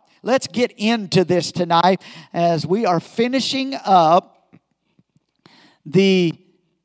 [0.00, 2.02] right, let's get into this tonight
[2.32, 4.54] as we are finishing up
[5.84, 6.34] the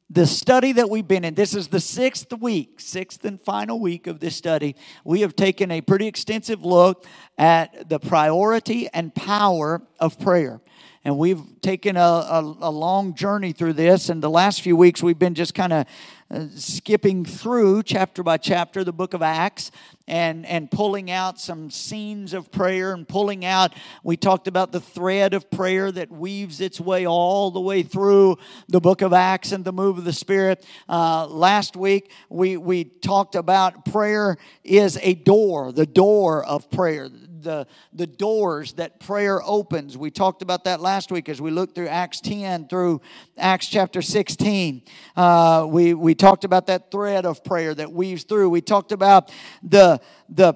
[0.07, 4.05] the study that we've been in, this is the sixth week, sixth and final week
[4.05, 4.75] of this study.
[5.03, 7.05] We have taken a pretty extensive look
[7.39, 10.61] at the priority and power of prayer.
[11.05, 14.09] And we've taken a, a, a long journey through this.
[14.09, 15.85] And the last few weeks, we've been just kind of
[16.31, 19.69] uh, skipping through chapter by chapter the book of Acts
[20.07, 23.73] and, and pulling out some scenes of prayer and pulling out,
[24.03, 28.37] we talked about the thread of prayer that weaves its way all the way through
[28.67, 30.65] the book of Acts and the move of the Spirit.
[30.89, 37.09] Uh, last week, we, we talked about prayer is a door, the door of prayer
[37.45, 39.97] the, the doors that prayer opens.
[39.97, 43.01] We talked about that last week as we looked through Acts 10 through
[43.37, 44.81] Acts chapter 16.
[45.15, 48.49] Uh, we, we talked about that thread of prayer that weaves through.
[48.49, 49.31] We talked about
[49.63, 50.53] the, the,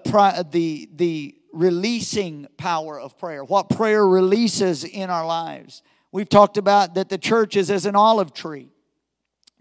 [0.52, 5.81] the, the releasing power of prayer, what prayer releases in our lives.
[6.12, 8.71] We've talked about that the church is as an olive tree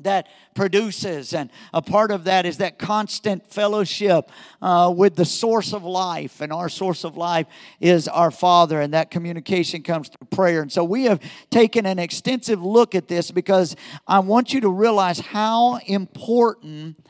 [0.00, 1.32] that produces.
[1.32, 4.30] And a part of that is that constant fellowship
[4.62, 6.40] uh, with the source of life.
[6.40, 7.46] And our source of life
[7.80, 10.62] is our Father, and that communication comes through prayer.
[10.62, 14.70] And so we have taken an extensive look at this because I want you to
[14.70, 17.04] realize how important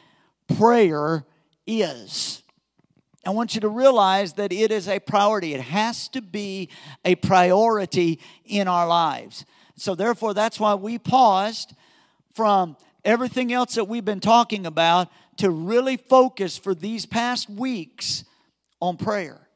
[0.57, 1.25] prayer
[1.67, 2.43] is.
[3.27, 5.53] I want you to realize that it is a priority.
[5.53, 6.71] It has to be
[7.05, 9.45] a priority in our lives.
[9.77, 11.75] So, therefore, that's why we paused
[12.39, 15.09] from everything else that we've been talking about
[15.39, 18.23] to really focus for these past weeks
[18.81, 19.49] on prayer.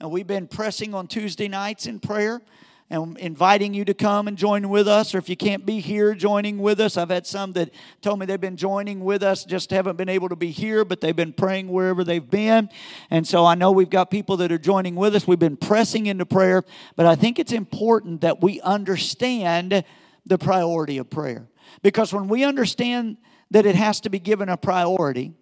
[0.00, 2.40] And we've been pressing on Tuesday nights in prayer
[2.88, 5.14] and inviting you to come and join with us.
[5.14, 7.68] Or if you can't be here joining with us, I've had some that
[8.00, 11.02] told me they've been joining with us, just haven't been able to be here, but
[11.02, 12.70] they've been praying wherever they've been.
[13.10, 15.26] And so I know we've got people that are joining with us.
[15.26, 16.64] We've been pressing into prayer,
[16.96, 19.84] but I think it's important that we understand
[20.24, 21.46] the priority of prayer.
[21.82, 23.16] Because when we understand
[23.50, 25.32] that it has to be given a priority,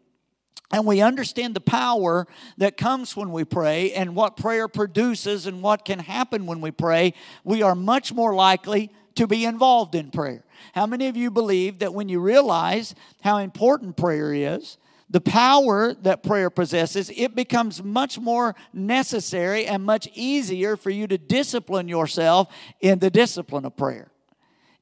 [0.73, 2.27] and we understand the power
[2.59, 6.71] that comes when we pray and what prayer produces and what can happen when we
[6.71, 10.45] pray, we are much more likely to be involved in prayer.
[10.73, 15.93] How many of you believe that when you realize how important prayer is, the power
[15.93, 21.89] that prayer possesses, it becomes much more necessary and much easier for you to discipline
[21.89, 24.10] yourself in the discipline of prayer?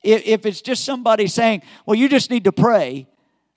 [0.02, 3.06] If it's just somebody saying, well, you just need to pray,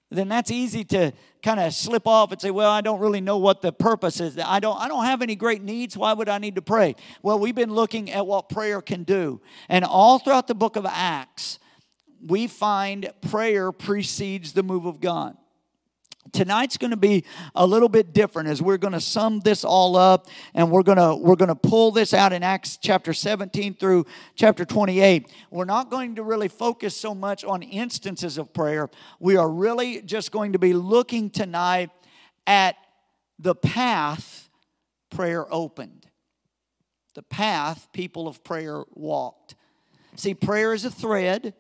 [0.10, 3.38] then that's easy to kind of slip off and say, well, I don't really know
[3.38, 4.38] what the purpose is.
[4.38, 5.98] I don't, I don't have any great needs.
[5.98, 6.96] Why would I need to pray?
[7.24, 9.42] Well, we've been looking at what prayer can do.
[9.70, 11.60] And all throughout the book of Acts,
[12.26, 15.38] we find prayer precedes the move of God.
[16.32, 19.98] Tonight's going to be a little bit different as we're going to sum this all
[19.98, 23.74] up and we're going to we're going to pull this out in Acts chapter 17
[23.74, 24.06] through
[24.36, 25.32] chapter 28.
[25.50, 28.90] We're not going to really focus so much on instances of prayer.
[29.20, 31.90] We are really just going to be looking tonight
[32.46, 32.76] at
[33.40, 34.50] the path
[35.10, 36.06] prayer opened.
[37.16, 39.56] The path people of prayer walked.
[40.16, 41.56] See, prayer is a thread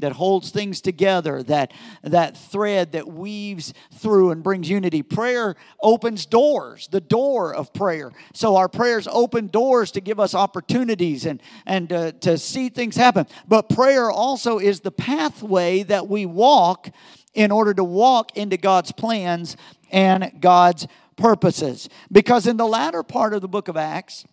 [0.00, 1.72] that holds things together, that,
[2.02, 5.02] that thread that weaves through and brings unity.
[5.02, 8.12] Prayer opens doors, the door of prayer.
[8.34, 12.96] So our prayers open doors to give us opportunities and, and uh, to see things
[12.96, 13.26] happen.
[13.46, 16.90] But prayer also is the pathway that we walk
[17.34, 19.56] in order to walk into God's plans
[19.90, 21.88] and God's purposes.
[22.10, 24.24] Because in the latter part of the book of Acts,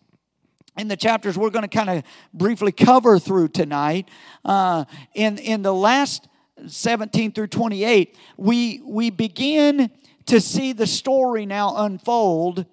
[0.77, 4.09] in the chapters we're going to kind of briefly cover through tonight.
[4.45, 6.27] Uh, in, in the last
[6.65, 9.89] 17 through 28, we, we begin
[10.25, 12.65] to see the story now unfold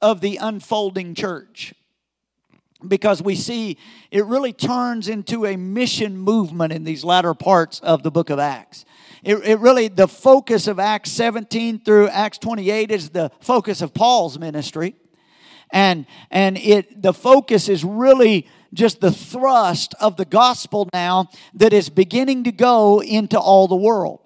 [0.00, 1.74] of the unfolding church.
[2.86, 3.78] Because we see
[4.10, 8.38] it really turns into a mission movement in these latter parts of the book of
[8.38, 8.84] Acts.
[9.22, 13.94] It, it really, the focus of Acts 17 through Acts 28 is the focus of
[13.94, 14.96] Paul's ministry
[15.74, 21.72] and and it the focus is really just the thrust of the gospel now that
[21.72, 24.20] is beginning to go into all the world.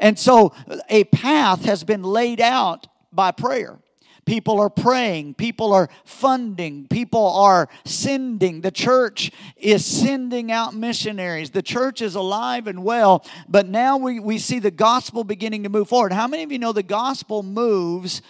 [0.00, 0.52] And so
[0.88, 3.78] a path has been laid out by prayer.
[4.24, 8.62] People are praying, people are funding, people are sending.
[8.62, 11.50] The church is sending out missionaries.
[11.50, 15.68] The church is alive and well, but now we, we see the gospel beginning to
[15.68, 16.12] move forward.
[16.12, 18.22] How many of you know the gospel moves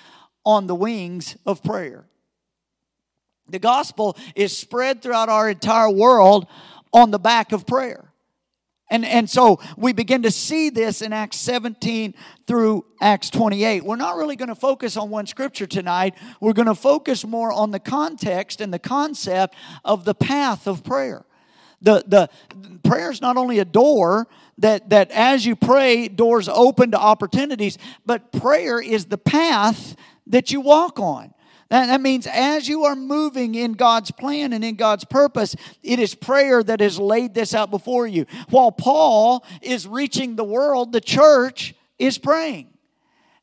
[0.44, 2.06] on the wings of prayer?
[3.48, 6.46] The gospel is spread throughout our entire world
[6.92, 8.10] on the back of prayer.
[8.90, 12.14] And, and so we begin to see this in Acts 17
[12.46, 13.84] through Acts 28.
[13.84, 16.14] We're not really going to focus on one scripture tonight.
[16.40, 20.84] We're going to focus more on the context and the concept of the path of
[20.84, 21.24] prayer.
[21.80, 22.30] The, the
[22.88, 27.78] prayer is not only a door that, that as you pray, doors open to opportunities,
[28.06, 29.96] but prayer is the path
[30.26, 31.33] that you walk on.
[31.70, 36.14] That means as you are moving in God's plan and in God's purpose, it is
[36.14, 38.26] prayer that has laid this out before you.
[38.50, 42.68] While Paul is reaching the world, the church is praying.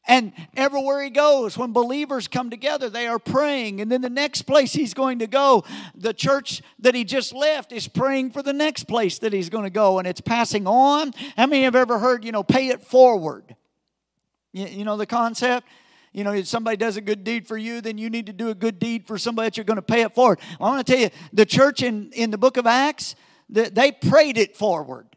[0.08, 3.82] And everywhere he goes, when believers come together, they are praying.
[3.82, 5.64] And then the next place he's going to go,
[5.96, 9.64] the church that he just left is praying for the next place that he's going
[9.66, 10.00] to go.
[10.00, 11.14] And it's passing on.
[11.38, 13.56] How many have ever heard, you know, pay it forward?
[14.54, 15.68] You, you know the concept?
[16.14, 18.50] You know, if somebody does a good deed for you, then you need to do
[18.50, 20.40] a good deed for somebody that you're going to pay it forward.
[20.60, 23.16] I want to tell you, the church in, in the book of Acts,
[23.50, 25.08] they prayed it forward.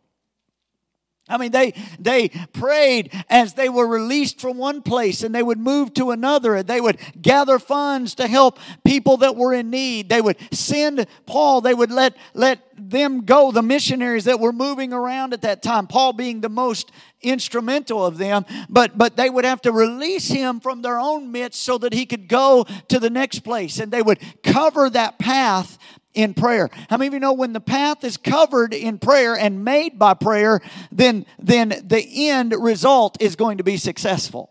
[1.26, 5.58] I mean, they, they prayed as they were released from one place and they would
[5.58, 10.10] move to another and they would gather funds to help people that were in need.
[10.10, 14.92] They would send Paul, they would let, let them go, the missionaries that were moving
[14.92, 16.92] around at that time, Paul being the most
[17.22, 21.62] instrumental of them, but, but they would have to release him from their own midst
[21.62, 25.78] so that he could go to the next place and they would cover that path
[26.14, 26.70] in prayer.
[26.88, 30.14] How many of you know when the path is covered in prayer and made by
[30.14, 34.50] prayer, then, then the end result is going to be successful?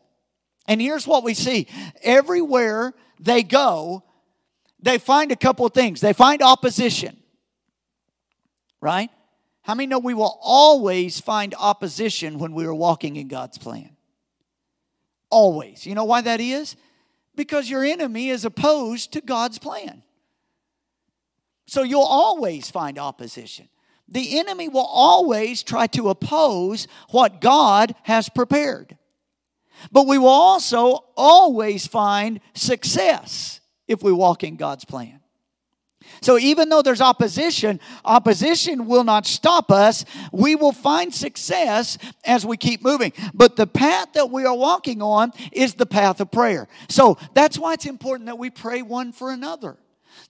[0.67, 1.67] And here's what we see
[2.03, 4.03] everywhere they go,
[4.81, 6.01] they find a couple of things.
[6.01, 7.17] They find opposition,
[8.81, 9.09] right?
[9.61, 13.95] How many know we will always find opposition when we are walking in God's plan?
[15.29, 15.85] Always.
[15.85, 16.75] You know why that is?
[17.35, 20.03] Because your enemy is opposed to God's plan.
[21.65, 23.69] So you'll always find opposition.
[24.07, 28.97] The enemy will always try to oppose what God has prepared.
[29.91, 35.19] But we will also always find success if we walk in God's plan.
[36.21, 40.05] So even though there's opposition, opposition will not stop us.
[40.31, 43.13] We will find success as we keep moving.
[43.33, 46.67] But the path that we are walking on is the path of prayer.
[46.89, 49.77] So that's why it's important that we pray one for another.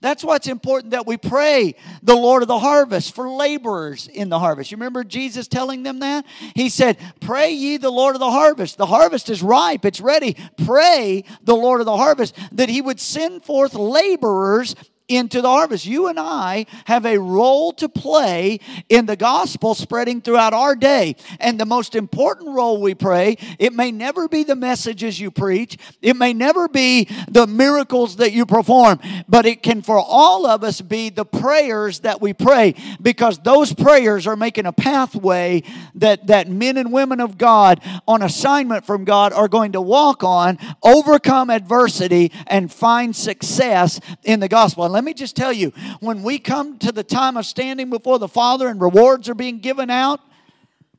[0.00, 4.28] That's why it's important that we pray the Lord of the harvest for laborers in
[4.28, 4.70] the harvest.
[4.70, 6.26] You remember Jesus telling them that?
[6.54, 8.76] He said, Pray ye the Lord of the harvest.
[8.76, 10.36] The harvest is ripe, it's ready.
[10.64, 14.74] Pray the Lord of the harvest that he would send forth laborers
[15.08, 15.84] into the harvest.
[15.84, 21.16] You and I have a role to play in the gospel spreading throughout our day.
[21.40, 25.76] And the most important role we pray, it may never be the messages you preach,
[26.00, 30.64] it may never be the miracles that you perform, but it can for all of
[30.64, 35.62] us be the prayers that we pray because those prayers are making a pathway
[35.94, 40.24] that, that men and women of God on assignment from God are going to walk
[40.24, 46.22] on, overcome adversity, and find success in the gospel let me just tell you, when
[46.22, 49.90] we come to the time of standing before the Father and rewards are being given
[49.90, 50.20] out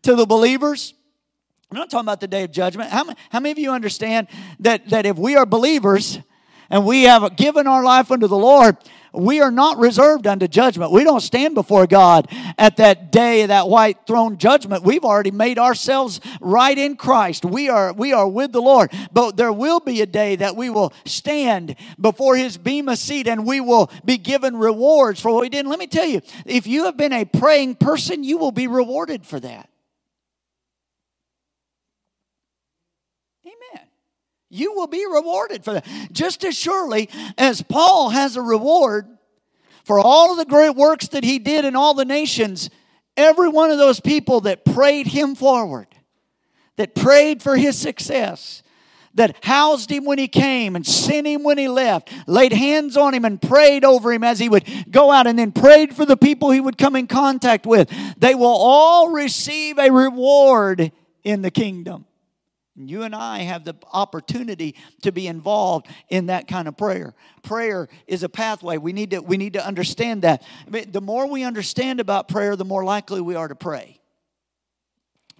[0.01, 0.93] to the believers,
[1.71, 2.89] I'm not talking about the day of judgment.
[2.89, 4.27] How, how many of you understand
[4.59, 6.19] that, that if we are believers
[6.69, 8.75] and we have given our life unto the Lord,
[9.17, 10.91] we are not reserved unto judgment.
[10.91, 12.27] We don't stand before God
[12.57, 14.83] at that day, of that white throne judgment.
[14.83, 17.45] We've already made ourselves right in Christ.
[17.45, 18.91] We are, we are with the Lord.
[19.11, 23.45] But there will be a day that we will stand before his bema seat and
[23.45, 25.65] we will be given rewards for what we did.
[25.67, 29.25] let me tell you, if you have been a praying person, you will be rewarded
[29.25, 29.69] for that.
[34.55, 35.85] You will be rewarded for that.
[36.11, 39.07] Just as surely as Paul has a reward
[39.83, 42.69] for all of the great works that he did in all the nations,
[43.15, 45.87] every one of those people that prayed him forward,
[46.77, 48.63] that prayed for his success,
[49.13, 53.13] that housed him when he came and sent him when he left, laid hands on
[53.13, 56.17] him and prayed over him as he would go out, and then prayed for the
[56.17, 60.91] people he would come in contact with, they will all receive a reward
[61.23, 62.05] in the kingdom.
[62.77, 67.13] You and I have the opportunity to be involved in that kind of prayer.
[67.41, 68.77] Prayer is a pathway.
[68.77, 70.43] We need to, we need to understand that.
[70.67, 74.01] I mean, the more we understand about prayer, the more likely we are to pray.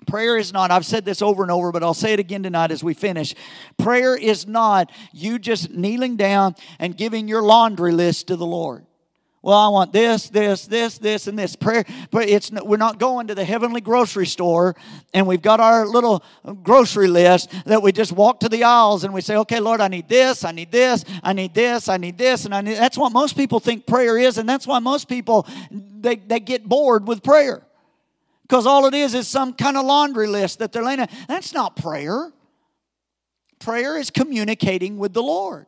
[0.08, 2.72] Prayer is not, I've said this over and over, but I'll say it again tonight
[2.72, 3.34] as we finish.
[3.78, 8.86] Prayer is not you just kneeling down and giving your laundry list to the Lord
[9.46, 11.56] well, I want this, this, this, this, and this.
[11.56, 14.76] Prayer, but it's we're not going to the heavenly grocery store
[15.14, 16.24] and we've got our little
[16.64, 19.88] grocery list that we just walk to the aisles and we say, okay, Lord, I
[19.88, 22.78] need this, I need this, I need this, I need this, and I need.
[22.78, 26.68] That's what most people think prayer is, and that's why most people they, they get
[26.68, 27.62] bored with prayer
[28.42, 31.12] Because all it is is some kind of laundry list that they're laying out.
[31.28, 32.34] That's not prayer.
[33.60, 35.68] Prayer is communicating with the Lord.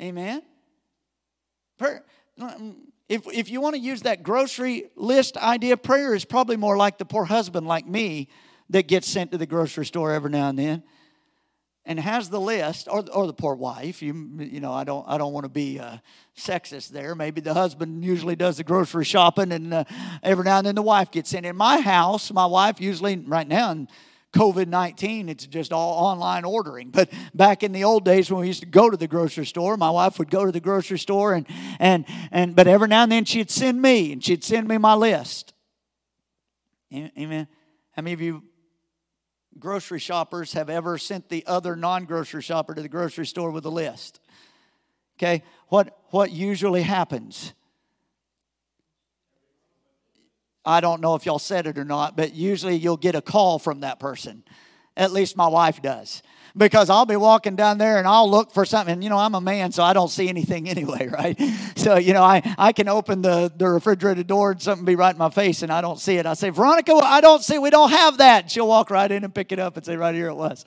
[0.00, 0.40] Amen.
[1.80, 2.04] Prayer,
[3.08, 6.98] if, if you want to use that grocery list idea, prayer is probably more like
[6.98, 8.28] the poor husband like me
[8.68, 10.82] that gets sent to the grocery store every now and then
[11.86, 15.16] and has the list or, or the poor wife you you know i don't i
[15.16, 15.96] don't want to be uh,
[16.36, 17.14] sexist there.
[17.14, 19.84] Maybe the husband usually does the grocery shopping and uh,
[20.22, 21.46] every now and then the wife gets in.
[21.46, 23.88] In my house my wife usually right now and
[24.32, 26.90] COVID 19, it's just all online ordering.
[26.90, 29.76] But back in the old days when we used to go to the grocery store,
[29.76, 31.46] my wife would go to the grocery store and,
[31.78, 34.94] and, and but every now and then she'd send me and she'd send me my
[34.94, 35.52] list.
[36.92, 37.48] Amen.
[37.92, 38.44] How many of you
[39.58, 43.64] grocery shoppers have ever sent the other non grocery shopper to the grocery store with
[43.64, 44.20] a list?
[45.18, 47.52] Okay, what, what usually happens?
[50.64, 53.58] I don't know if y'all said it or not, but usually you'll get a call
[53.58, 54.44] from that person.
[54.96, 56.22] At least my wife does.
[56.56, 58.94] Because I'll be walking down there and I'll look for something.
[58.94, 61.40] And, you know, I'm a man, so I don't see anything anyway, right?
[61.76, 65.14] So, you know, I, I can open the, the refrigerator door and something be right
[65.14, 66.26] in my face and I don't see it.
[66.26, 68.50] I say, Veronica, I don't see, we don't have that.
[68.50, 70.64] she'll walk right in and pick it up and say, right here it was.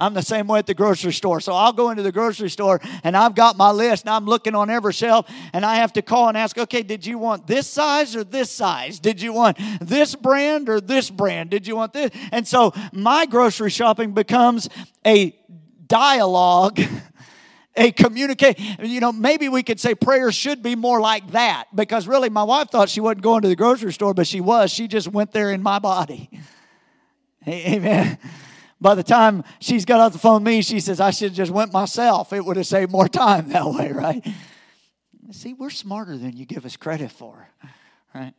[0.00, 1.40] I'm the same way at the grocery store.
[1.40, 4.54] So I'll go into the grocery store and I've got my list and I'm looking
[4.54, 7.66] on every shelf and I have to call and ask, okay, did you want this
[7.66, 9.00] size or this size?
[9.00, 11.50] Did you want this brand or this brand?
[11.50, 12.10] Did you want this?
[12.30, 14.68] And so my grocery shopping becomes
[15.04, 15.34] a
[15.86, 16.80] dialogue.
[17.76, 22.08] a communicate you know maybe we could say prayer should be more like that because
[22.08, 24.88] really my wife thought she wasn't going to the grocery store but she was she
[24.88, 26.28] just went there in my body
[27.46, 28.18] amen
[28.80, 31.36] by the time she's got off the phone with me, she says, I should have
[31.36, 32.32] just went myself.
[32.32, 34.26] It would have saved more time that way, right?
[35.30, 37.48] See, we're smarter than you give us credit for,
[38.14, 38.34] right?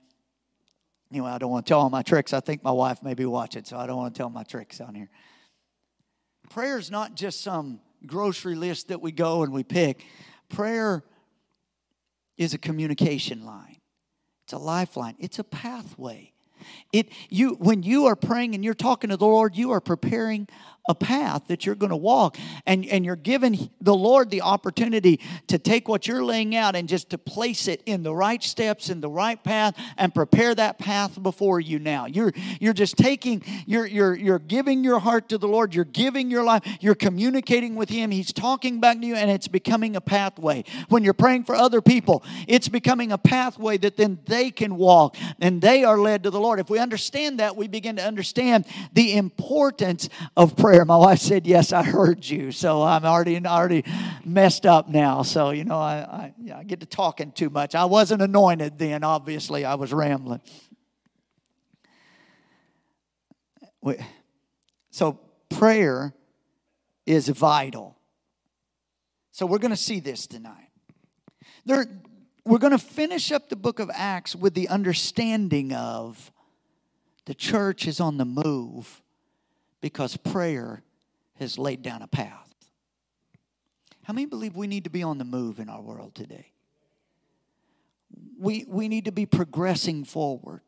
[1.12, 2.34] Anyway, I don't want to tell all my tricks.
[2.34, 4.80] I think my wife may be watching, so I don't want to tell my tricks
[4.80, 5.10] on here.
[6.50, 10.04] Prayer is not just some grocery list that we go and we pick.
[10.50, 11.04] Prayer
[12.38, 13.78] is a communication line.
[14.46, 15.16] It's a lifeline.
[15.20, 16.34] It's a pathway.
[16.92, 20.48] It you when you are praying and you're talking to the Lord, you are preparing
[20.90, 25.20] a path that you're going to walk and, and you're giving the lord the opportunity
[25.48, 28.90] to take what you're laying out and just to place it in the right steps
[28.90, 32.08] in the right path and prepare that path before you now.
[32.08, 35.76] You're you're just taking you're you're you're giving your heart to the lord.
[35.76, 36.64] You're giving your life.
[36.82, 38.12] You're communicating with him.
[38.12, 40.64] He's talking back to you and it's becoming a pathway.
[40.90, 45.16] When you're praying for other people it's becoming a pathway that then they can walk
[45.40, 46.60] and they are led to the lord.
[46.60, 51.46] If we understand that we begin to understand the importance of prayer My wife said,
[51.48, 52.52] Yes, I heard you.
[52.52, 53.84] So I'm already already
[54.26, 55.22] messed up now.
[55.24, 57.76] So, you know, I, I, yeah, I get to talking too much.
[57.76, 60.42] I wasn't anointed then, obviously, I was rambling.
[64.92, 65.20] So,
[65.50, 66.14] prayer
[67.06, 67.98] is vital.
[69.32, 70.70] So, we're going to see this tonight.
[71.66, 71.86] There,
[72.46, 76.32] we're going to finish up the book of Acts with the understanding of
[77.26, 79.02] the church is on the move
[79.82, 80.84] because prayer
[81.36, 82.54] has laid down a path.
[84.04, 86.52] How many believe we need to be on the move in our world today?
[88.40, 90.62] We, we need to be progressing forward.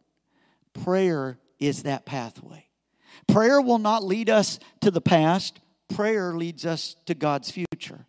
[0.74, 2.68] Prayer is that pathway.
[3.27, 5.60] Prayer will not lead us to the past,
[5.94, 8.06] prayer leads us to God's future.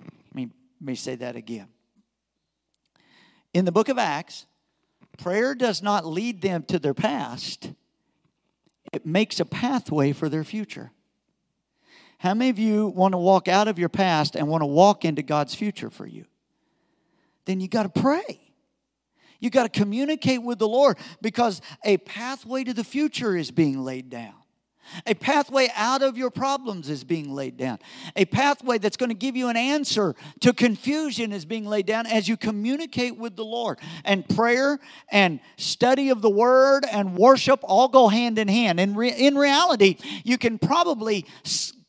[0.00, 1.68] Let me, let me say that again.
[3.52, 4.46] In the book of Acts,
[5.18, 7.70] prayer does not lead them to their past,
[8.94, 10.92] it makes a pathway for their future.
[12.18, 15.04] How many of you want to walk out of your past and want to walk
[15.04, 16.26] into God's future for you?
[17.44, 18.40] Then you got to pray.
[19.40, 23.82] You got to communicate with the Lord because a pathway to the future is being
[23.82, 24.43] laid down.
[25.06, 27.78] A pathway out of your problems is being laid down.
[28.16, 32.06] A pathway that's going to give you an answer to confusion is being laid down
[32.06, 33.78] as you communicate with the Lord.
[34.04, 34.78] And prayer
[35.10, 38.80] and study of the Word and worship all go hand in hand.
[38.80, 41.26] And re- in reality, you can probably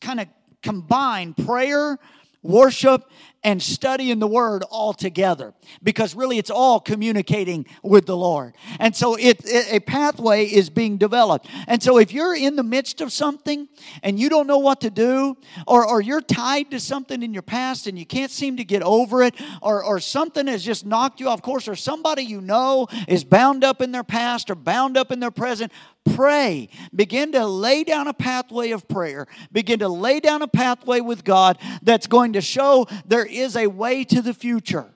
[0.02, 0.28] kind of
[0.62, 2.00] combine prayer,
[2.46, 3.10] worship,
[3.46, 8.56] and studying the word all together because really it's all communicating with the Lord.
[8.80, 11.48] And so it, it, a pathway is being developed.
[11.68, 13.70] And so if you're in the midst of something
[14.02, 15.38] and you don't know what to do,
[15.68, 18.82] or, or you're tied to something in your past and you can't seem to get
[18.82, 22.88] over it, or, or something has just knocked you off course, or somebody you know
[23.08, 25.72] is bound up in their past or bound up in their present,
[26.14, 26.70] pray.
[26.94, 29.28] Begin to lay down a pathway of prayer.
[29.52, 33.68] Begin to lay down a pathway with God that's going to show there is a
[33.68, 34.94] way to the future.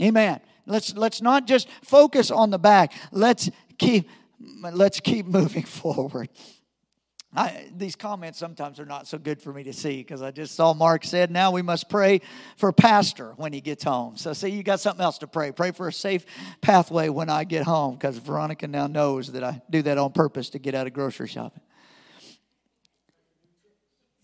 [0.00, 0.40] Amen.
[0.66, 2.92] Let's let's not just focus on the back.
[3.12, 4.08] Let's keep
[4.72, 6.28] let's keep moving forward.
[7.36, 10.54] I, these comments sometimes are not so good for me to see because I just
[10.54, 12.22] saw Mark said, now we must pray
[12.56, 14.16] for Pastor when he gets home.
[14.16, 15.52] So, see, you got something else to pray.
[15.52, 16.24] Pray for a safe
[16.62, 20.48] pathway when I get home because Veronica now knows that I do that on purpose
[20.50, 21.62] to get out of grocery shopping.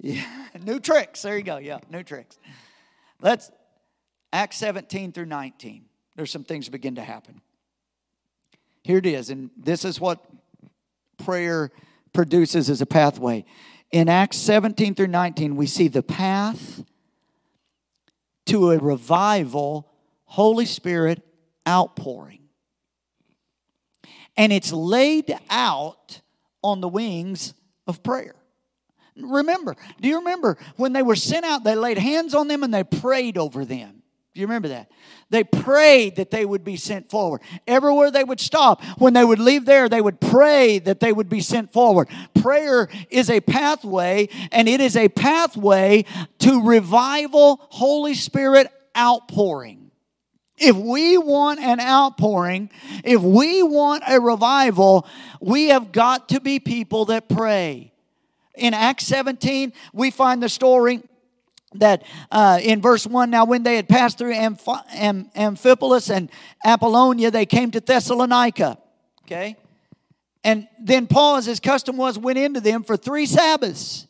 [0.04, 0.24] Yeah,
[0.60, 1.22] new tricks.
[1.22, 1.58] There you go.
[1.58, 2.36] Yeah, new tricks.
[3.20, 3.52] Let's,
[4.32, 5.84] Acts 17 through 19.
[6.16, 7.40] There's some things begin to happen.
[8.82, 10.18] Here it is, and this is what
[11.18, 11.70] prayer
[12.12, 13.44] produces as a pathway.
[13.90, 16.84] In Acts 17 through 19, we see the path
[18.46, 19.90] to a revival,
[20.24, 21.22] Holy Spirit
[21.68, 22.40] outpouring.
[24.36, 26.20] And it's laid out
[26.62, 27.54] on the wings
[27.86, 28.34] of prayer.
[29.16, 32.72] Remember, do you remember when they were sent out, they laid hands on them and
[32.72, 34.01] they prayed over them?
[34.34, 34.90] Do you remember that?
[35.28, 37.42] They prayed that they would be sent forward.
[37.66, 41.28] Everywhere they would stop, when they would leave there, they would pray that they would
[41.28, 42.08] be sent forward.
[42.34, 46.06] Prayer is a pathway, and it is a pathway
[46.38, 49.90] to revival, Holy Spirit outpouring.
[50.56, 52.70] If we want an outpouring,
[53.04, 55.06] if we want a revival,
[55.40, 57.92] we have got to be people that pray.
[58.54, 61.02] In Acts 17, we find the story
[61.74, 66.30] that uh, in verse 1 now when they had passed through Amph- Am- amphipolis and
[66.64, 68.78] apollonia they came to thessalonica
[69.24, 69.56] okay?
[70.44, 74.06] And then paul as his custom was went into them for three sabbaths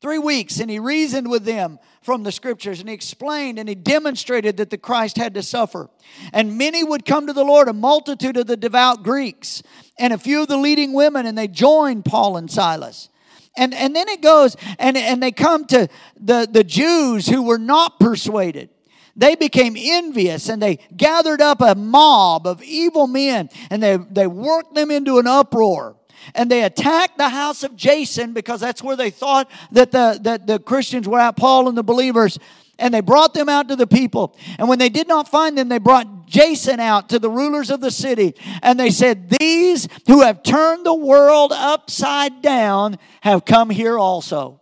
[0.00, 3.74] three weeks and he reasoned with them from the scriptures and he explained and he
[3.74, 5.88] demonstrated that the christ had to suffer.
[6.32, 9.62] And many would come to the lord a multitude of the devout greeks
[9.98, 13.08] and a few of the leading women and they joined paul and silas
[13.56, 17.58] and, and then it goes, and, and they come to the, the Jews who were
[17.58, 18.70] not persuaded.
[19.16, 24.26] They became envious and they gathered up a mob of evil men and they, they
[24.26, 25.96] worked them into an uproar
[26.34, 30.46] and they attacked the house of Jason because that's where they thought that the, that
[30.46, 32.38] the Christians were at, Paul and the believers
[32.78, 34.36] and they brought them out to the people.
[34.58, 37.80] And when they did not find them, they brought Jason out to the rulers of
[37.80, 38.34] the city.
[38.62, 44.60] And they said, These who have turned the world upside down have come here also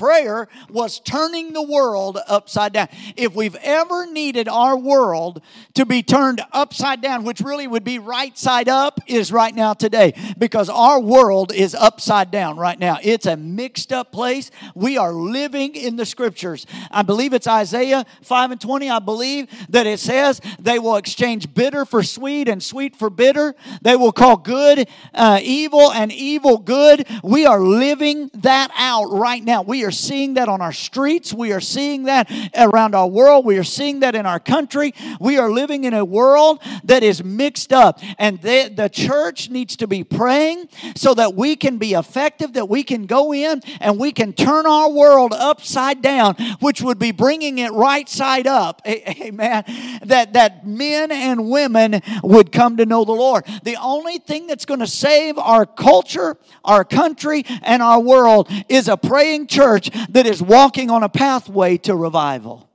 [0.00, 2.88] prayer was turning the world upside down.
[3.18, 5.42] If we've ever needed our world
[5.74, 9.74] to be turned upside down, which really would be right side up, is right now
[9.74, 12.96] today because our world is upside down right now.
[13.02, 14.50] It's a mixed up place.
[14.74, 16.66] We are living in the scriptures.
[16.90, 18.88] I believe it's Isaiah 5 and 20.
[18.88, 23.54] I believe that it says they will exchange bitter for sweet and sweet for bitter.
[23.82, 27.06] They will call good uh, evil and evil good.
[27.22, 29.60] We are living that out right now.
[29.60, 31.34] We are are seeing that on our streets.
[31.34, 33.44] We are seeing that around our world.
[33.44, 34.94] We are seeing that in our country.
[35.18, 37.98] We are living in a world that is mixed up.
[38.16, 42.68] And the, the church needs to be praying so that we can be effective, that
[42.68, 47.10] we can go in and we can turn our world upside down, which would be
[47.10, 48.82] bringing it right side up.
[48.86, 49.64] Amen.
[50.04, 53.44] That, that men and women would come to know the Lord.
[53.64, 58.86] The only thing that's going to save our culture, our country, and our world is
[58.86, 62.68] a praying church church that is walking on a pathway to revival.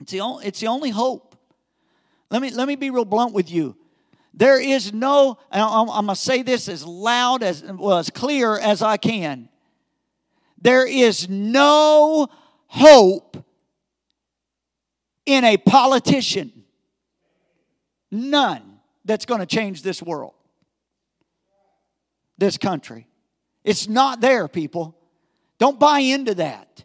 [0.00, 1.36] It's the only, it's the only hope.
[2.30, 3.76] Let me, let me be real blunt with you.
[4.34, 8.58] There is no, I'm, I'm going to say this as loud, as, well, as clear
[8.58, 9.50] as I can.
[10.60, 12.28] There is no
[12.66, 13.36] hope
[15.26, 16.64] in a politician.
[18.10, 20.34] None that's going to change this world,
[22.38, 23.06] this country.
[23.64, 24.96] It's not there, people.
[25.62, 26.82] Don't buy into that.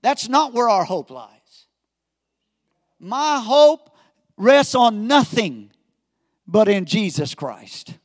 [0.00, 1.66] That's not where our hope lies.
[3.00, 3.96] My hope
[4.36, 5.72] rests on nothing
[6.46, 7.98] but in Jesus Christ.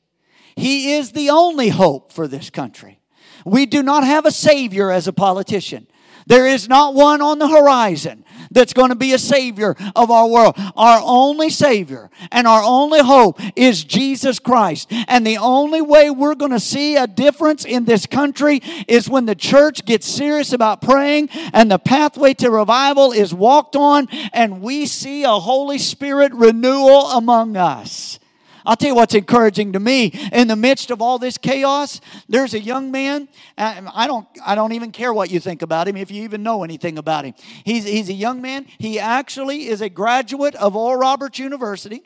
[0.56, 3.00] He is the only hope for this country.
[3.46, 5.86] We do not have a Savior as a politician.
[6.26, 10.28] There is not one on the horizon that's going to be a Savior of our
[10.28, 10.56] world.
[10.76, 14.92] Our only Savior and our only hope is Jesus Christ.
[15.08, 19.26] And the only way we're going to see a difference in this country is when
[19.26, 24.62] the church gets serious about praying and the pathway to revival is walked on and
[24.62, 28.20] we see a Holy Spirit renewal among us.
[28.68, 32.02] I'll tell you what's encouraging to me in the midst of all this chaos.
[32.28, 33.30] There's a young man.
[33.58, 34.28] I don't.
[34.46, 35.96] I don't even care what you think about him.
[35.96, 38.66] If you even know anything about him, he's he's a young man.
[38.78, 42.04] He actually is a graduate of Oral Roberts University.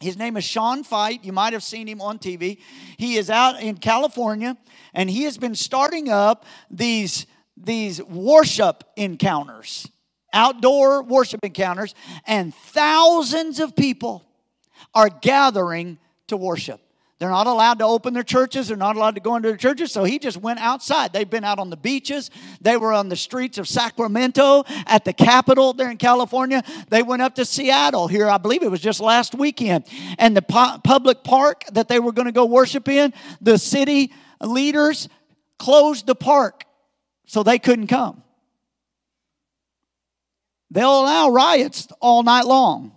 [0.00, 1.24] His name is Sean Feucht.
[1.24, 2.58] You might have seen him on TV.
[2.96, 4.56] He is out in California,
[4.94, 9.86] and he has been starting up these these worship encounters
[10.32, 11.94] outdoor worship encounters,
[12.26, 14.25] and thousands of people
[14.96, 16.80] are gathering to worship.
[17.18, 18.68] They're not allowed to open their churches.
[18.68, 19.92] They're not allowed to go into their churches.
[19.92, 21.12] So he just went outside.
[21.12, 22.30] They've been out on the beaches.
[22.60, 26.62] They were on the streets of Sacramento, at the Capitol there in California.
[26.88, 29.84] They went up to Seattle here, I believe it was just last weekend.
[30.18, 35.08] And the public park that they were going to go worship in, the city leaders
[35.58, 36.64] closed the park
[37.26, 38.22] so they couldn't come.
[40.70, 42.95] They'll allow riots all night long.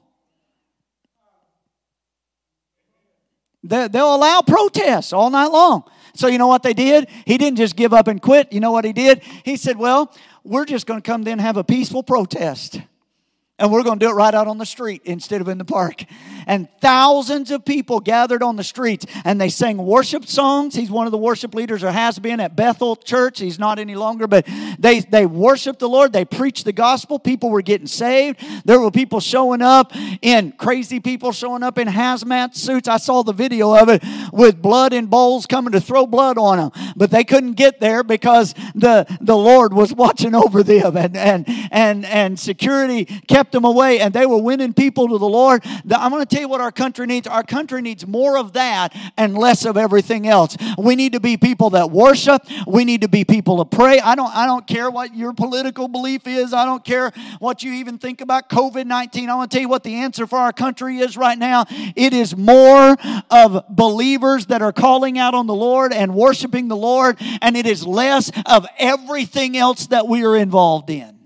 [3.64, 5.84] They'll allow protests all night long.
[6.14, 7.08] So, you know what they did?
[7.26, 8.52] He didn't just give up and quit.
[8.52, 9.22] You know what he did?
[9.44, 12.82] He said, Well, we're just going to come then have a peaceful protest.
[13.60, 15.66] And we're going to do it right out on the street instead of in the
[15.66, 16.06] park.
[16.48, 20.74] And thousands of people gathered on the streets and they sang worship songs.
[20.74, 23.40] He's one of the worship leaders or has been at Bethel Church.
[23.40, 24.48] He's not any longer, but
[24.80, 26.14] they, they worshiped the Lord.
[26.14, 27.20] They preached the gospel.
[27.20, 28.40] People were getting saved.
[28.66, 29.92] There were people showing up
[30.22, 32.88] in crazy people showing up in hazmat suits.
[32.88, 36.58] I saw the video of it with blood in bowls coming to throw blood on
[36.58, 36.94] them.
[36.96, 41.46] But they couldn't get there because the, the Lord was watching over them and, and,
[41.72, 45.64] and, and security kept kept them away and they were winning people to the Lord.
[45.90, 47.26] I'm going to tell you what our country needs.
[47.26, 50.56] Our country needs more of that and less of everything else.
[50.78, 52.44] We need to be people that worship.
[52.68, 54.00] We need to be people to pray.
[54.00, 56.54] I don't, I don't care what your political belief is.
[56.54, 59.30] I don't care what you even think about COVID 19.
[59.30, 61.66] I want to tell you what the answer for our country is right now.
[61.96, 62.98] It is more
[63.32, 67.66] of believers that are calling out on the Lord and worshiping the Lord, and it
[67.66, 71.19] is less of everything else that we are involved in.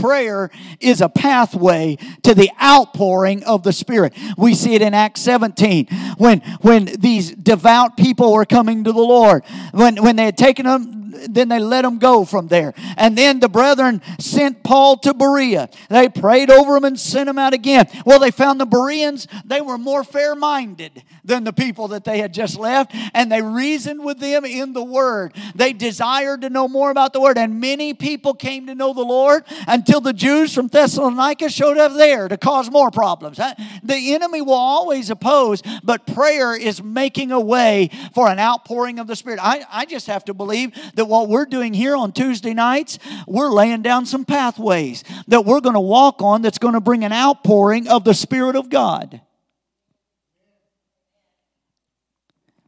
[0.00, 4.14] Prayer is a pathway to the outpouring of the Spirit.
[4.36, 5.86] We see it in Acts 17
[6.16, 9.44] when, when these devout people were coming to the Lord.
[9.72, 12.74] When, when they had taken them then they let him go from there.
[12.96, 15.68] And then the brethren sent Paul to Berea.
[15.88, 17.86] They prayed over him and sent him out again.
[18.04, 22.18] Well, they found the Bereans, they were more fair minded than the people that they
[22.18, 25.34] had just left, and they reasoned with them in the Word.
[25.54, 29.02] They desired to know more about the Word, and many people came to know the
[29.02, 33.38] Lord until the Jews from Thessalonica showed up there to cause more problems.
[33.82, 39.06] The enemy will always oppose, but prayer is making a way for an outpouring of
[39.06, 39.40] the Spirit.
[39.42, 43.48] I, I just have to believe that what we're doing here on Tuesday nights, we're
[43.48, 47.12] laying down some pathways that we're going to walk on that's going to bring an
[47.12, 49.22] outpouring of the Spirit of God.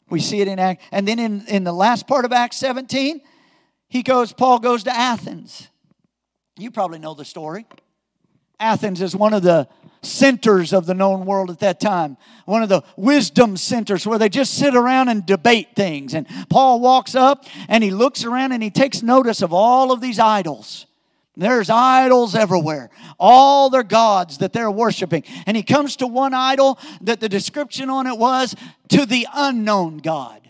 [0.08, 3.20] We see it in Act, and then in, in the last part of Acts 17,
[3.90, 5.68] he goes, Paul goes to Athens.
[6.58, 7.66] You probably know the story.
[8.58, 9.68] Athens is one of the
[10.02, 14.28] centers of the known world at that time, one of the wisdom centers where they
[14.28, 16.14] just sit around and debate things.
[16.14, 20.00] And Paul walks up and he looks around and he takes notice of all of
[20.00, 20.86] these idols.
[21.36, 25.24] There's idols everywhere, all their gods that they're worshiping.
[25.46, 28.54] And he comes to one idol that the description on it was
[28.88, 30.41] to the unknown God.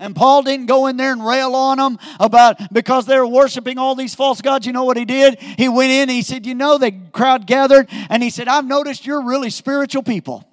[0.00, 3.76] And Paul didn't go in there and rail on them about because they were worshiping
[3.76, 4.66] all these false gods.
[4.66, 5.38] You know what he did?
[5.38, 9.06] He went in, he said, You know, the crowd gathered, and he said, I've noticed
[9.06, 10.48] you're really spiritual people.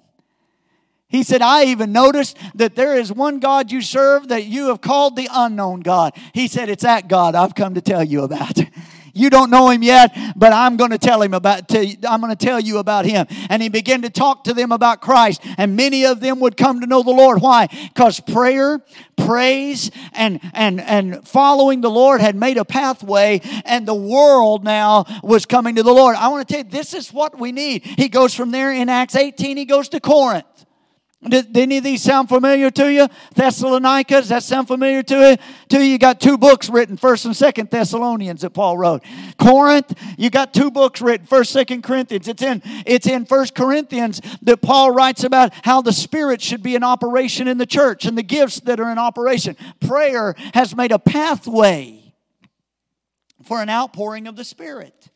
[1.08, 4.82] He said, I even noticed that there is one God you serve that you have
[4.82, 6.14] called the unknown God.
[6.34, 8.58] He said, It's that God I've come to tell you about.
[9.18, 11.74] You don't know him yet, but I'm going to tell him about.
[11.74, 13.26] I'm going to tell you about him.
[13.50, 16.80] And he began to talk to them about Christ, and many of them would come
[16.80, 17.40] to know the Lord.
[17.40, 17.66] Why?
[17.66, 18.80] Because prayer,
[19.16, 25.04] praise, and and and following the Lord had made a pathway, and the world now
[25.22, 26.16] was coming to the Lord.
[26.16, 27.84] I want to tell you, this is what we need.
[27.84, 29.56] He goes from there in Acts 18.
[29.56, 30.46] He goes to Corinth.
[31.20, 33.08] Did, did, any of these sound familiar to you?
[33.34, 35.36] Thessalonica, does that sound familiar to you?
[35.70, 39.02] To you, you got two books written, First and Second Thessalonians that Paul wrote.
[39.36, 42.28] Corinth, you got two books written, First, Second Corinthians.
[42.28, 46.76] It's in it's in First Corinthians that Paul writes about how the Spirit should be
[46.76, 49.56] in operation in the church and the gifts that are in operation.
[49.80, 52.14] Prayer has made a pathway
[53.42, 55.08] for an outpouring of the Spirit.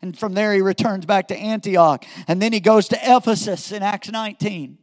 [0.00, 3.82] And from there he returns back to Antioch, and then he goes to Ephesus in
[3.82, 4.78] Acts 19.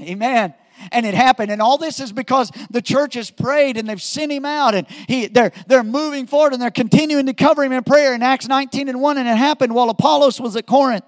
[0.00, 0.54] Amen.
[0.92, 1.50] And it happened.
[1.50, 4.86] And all this is because the church has prayed and they've sent him out and
[5.08, 8.46] he, they're, they're moving forward and they're continuing to cover him in prayer in Acts
[8.46, 9.18] 19 and 1.
[9.18, 11.04] And it happened while Apollos was at Corinth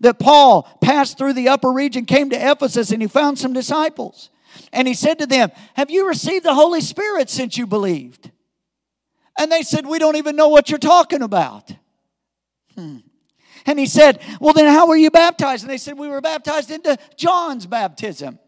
[0.00, 4.30] that Paul passed through the upper region, came to Ephesus, and he found some disciples.
[4.72, 8.30] And he said to them, Have you received the Holy Spirit since you believed?
[9.38, 11.72] And they said, We don't even know what you're talking about.
[12.74, 12.98] Hmm.
[13.70, 15.62] And he said, Well, then how were you baptized?
[15.62, 18.40] And they said, We were baptized into John's baptism.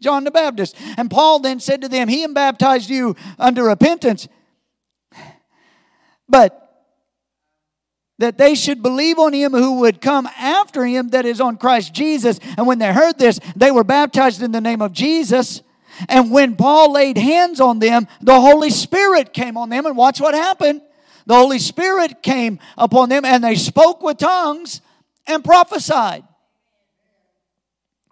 [0.00, 0.74] John the Baptist.
[0.96, 4.26] And Paul then said to them, He baptized you under repentance.
[6.28, 6.60] but
[8.18, 11.94] that they should believe on him who would come after him, that is on Christ
[11.94, 12.40] Jesus.
[12.56, 15.62] And when they heard this, they were baptized in the name of Jesus.
[16.08, 19.86] And when Paul laid hands on them, the Holy Spirit came on them.
[19.86, 20.80] And watch what happened.
[21.26, 24.80] The Holy Spirit came upon them, and they spoke with tongues
[25.26, 26.24] and prophesied.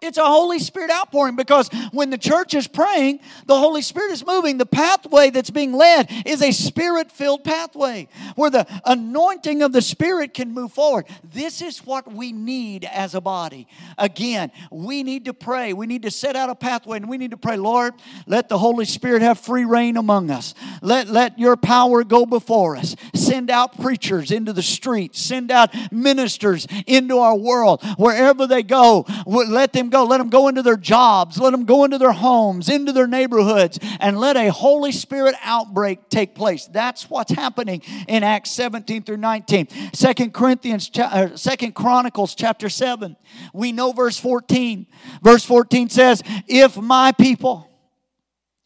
[0.03, 4.25] It's a Holy Spirit outpouring because when the church is praying, the Holy Spirit is
[4.25, 4.57] moving.
[4.57, 9.81] The pathway that's being led is a spirit filled pathway where the anointing of the
[9.81, 11.05] Spirit can move forward.
[11.23, 13.67] This is what we need as a body.
[13.97, 15.71] Again, we need to pray.
[15.73, 17.93] We need to set out a pathway and we need to pray, Lord,
[18.27, 20.53] let the Holy Spirit have free reign among us.
[20.81, 22.95] Let, let your power go before us.
[23.15, 27.83] Send out preachers into the streets, send out ministers into our world.
[27.97, 30.03] Wherever they go, let them go.
[30.03, 31.37] Let them go into their jobs.
[31.37, 36.09] Let them go into their homes, into their neighborhoods, and let a Holy Spirit outbreak
[36.09, 36.65] take place.
[36.65, 39.93] That's what's happening in Acts 17 through 19.
[39.93, 43.15] Second Corinthians, uh, Second Chronicles chapter 7.
[43.53, 44.87] We know verse 14.
[45.21, 47.69] Verse 14 says, If my people,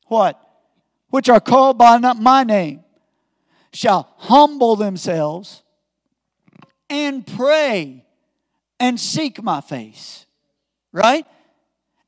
[0.07, 0.41] what?
[1.09, 2.83] Which are called by not my name,
[3.73, 5.61] shall humble themselves
[6.89, 8.05] and pray
[8.79, 10.26] and seek my face
[10.97, 11.25] right?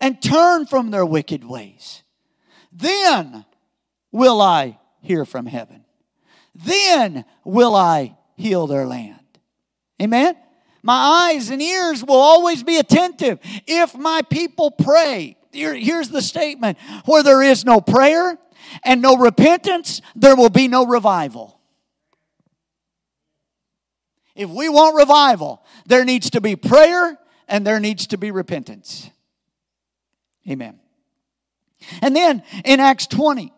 [0.02, 2.04] And turn from their wicked ways.
[2.72, 3.46] Then
[4.12, 5.86] will I hear from heaven.
[6.56, 9.20] Then will I heal their land.
[10.02, 10.36] Amen?
[10.82, 13.40] My eyes and ears will always be attentive.
[13.68, 18.38] If my people pray, here, here's the statement where there is no prayer
[18.84, 21.60] and no repentance, there will be no revival.
[24.36, 27.18] If we want revival, there needs to be prayer
[27.50, 29.10] and there needs to be repentance.
[30.50, 30.80] Amen.
[32.02, 33.52] And then in Acts 20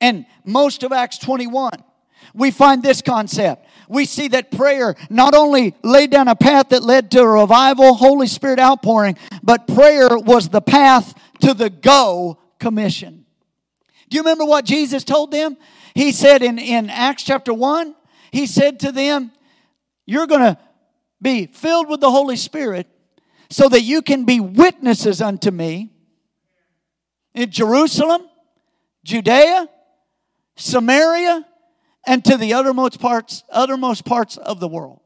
[0.00, 1.72] and most of Acts 21,
[2.34, 3.66] we find this concept.
[3.88, 7.94] We see that prayer not only laid down a path that led to a revival,
[7.94, 13.24] Holy Spirit outpouring, but prayer was the path to the go commission.
[14.08, 15.56] Do you remember what Jesus told them?
[15.94, 17.94] He said in, in Acts chapter 1,
[18.32, 19.32] He said to them,
[20.06, 20.58] You're going to
[21.22, 22.88] be filled with the Holy Spirit
[23.50, 25.92] so that you can be witnesses unto me
[27.34, 28.22] in Jerusalem,
[29.04, 29.68] Judea,
[30.56, 31.44] Samaria,
[32.06, 35.00] and to the uttermost parts, uttermost parts of the world.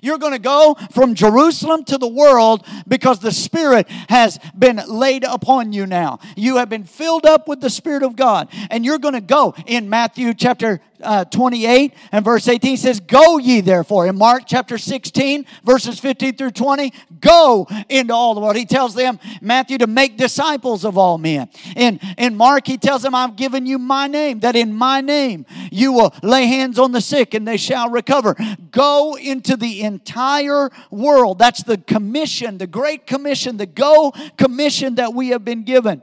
[0.00, 5.24] You're going to go from Jerusalem to the world because the Spirit has been laid
[5.24, 6.18] upon you now.
[6.36, 8.48] You have been filled up with the Spirit of God.
[8.70, 13.38] And you're going to go in Matthew chapter uh, 28 and verse 18 says, Go
[13.38, 14.06] ye therefore.
[14.06, 18.56] In Mark chapter 16, verses 15 through 20, go into all the world.
[18.56, 21.48] He tells them, Matthew, to make disciples of all men.
[21.76, 25.46] In, in Mark, he tells them, I've given you my name, that in my name
[25.70, 28.36] you will lay hands on the sick and they shall recover.
[28.70, 31.38] Go into the entire world.
[31.38, 36.02] That's the commission, the great commission, the go commission that we have been given.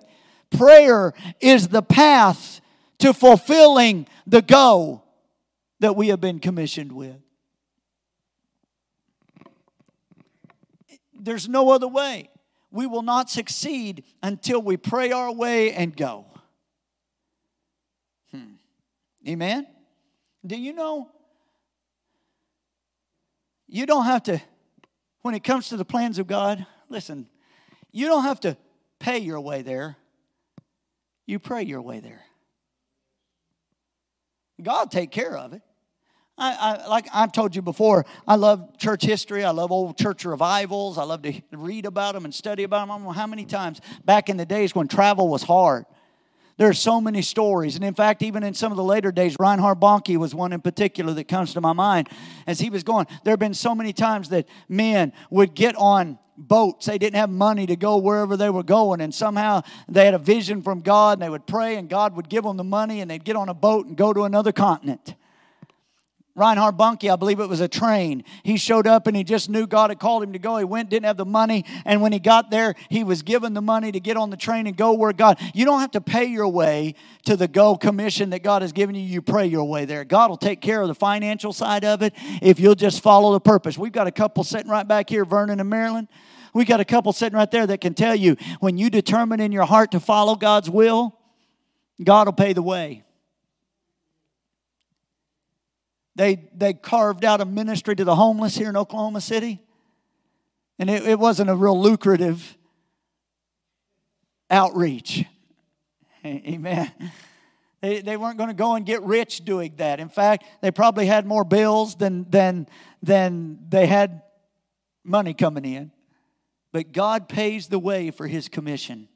[0.52, 2.62] Prayer is the path
[3.00, 5.04] to fulfilling the go
[5.80, 7.16] that we have been commissioned with.
[11.14, 12.30] There's no other way.
[12.72, 16.26] We will not succeed until we pray our way and go.
[18.32, 18.54] Hmm.
[19.28, 19.66] Amen?
[20.46, 21.10] Do you know?
[23.68, 24.40] You don't have to,
[25.22, 27.28] when it comes to the plans of God, listen,
[27.92, 28.56] you don't have to
[29.00, 29.98] pay your way there.
[31.26, 32.22] You pray your way there.
[34.62, 35.62] God take care of it.
[36.38, 39.44] I, I, like I've told you before, I love church history.
[39.44, 40.98] I love old church revivals.
[40.98, 42.92] I love to read about them and study about them.
[42.92, 45.86] I don't know how many times back in the days when travel was hard.
[46.58, 47.76] There are so many stories.
[47.76, 50.60] And in fact, even in some of the later days, Reinhard Bonnke was one in
[50.60, 52.10] particular that comes to my mind.
[52.48, 56.20] As he was going, there have been so many times that men would get on
[56.40, 56.86] boats.
[56.86, 59.02] They didn't have money to go wherever they were going.
[59.02, 62.30] And somehow they had a vision from God and they would pray and God would
[62.30, 65.16] give them the money and they'd get on a boat and go to another continent.
[66.40, 68.24] Reinhard Bonnke, I believe it was a train.
[68.44, 70.58] He showed up and he just knew God had called him to go.
[70.58, 73.62] He went, didn't have the money, and when he got there, he was given the
[73.62, 75.38] money to get on the train and go where God.
[75.54, 78.96] You don't have to pay your way to the go commission that God has given
[78.96, 79.02] you.
[79.02, 80.06] You pray your way there.
[80.06, 83.42] God will take care of the financial side of it if you'll just follow the
[83.42, 83.78] purpose.
[83.78, 86.08] We've got a couple sitting right back here, Vernon and Marilyn.
[86.54, 89.52] We got a couple sitting right there that can tell you when you determine in
[89.52, 91.18] your heart to follow God's will,
[92.04, 93.04] God will pay the way.
[96.20, 99.62] They, they carved out a ministry to the homeless here in Oklahoma City.
[100.78, 102.58] And it, it wasn't a real lucrative
[104.52, 105.24] outreach.
[106.26, 106.92] Amen.
[107.80, 110.02] They, they weren't going to go and get rich doing that.
[110.02, 112.68] In fact, they probably had more bills than, than,
[113.02, 114.22] than they had
[115.06, 115.90] money coming in.
[116.74, 119.08] But God pays the way for His commission.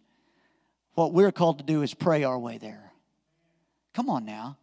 [0.93, 2.93] What we're called to do is pray our way there.
[3.93, 4.57] Come on now.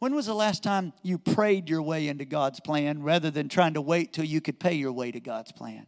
[0.00, 3.74] When was the last time you prayed your way into God's plan rather than trying
[3.74, 5.86] to wait till you could pay your way to God's plan?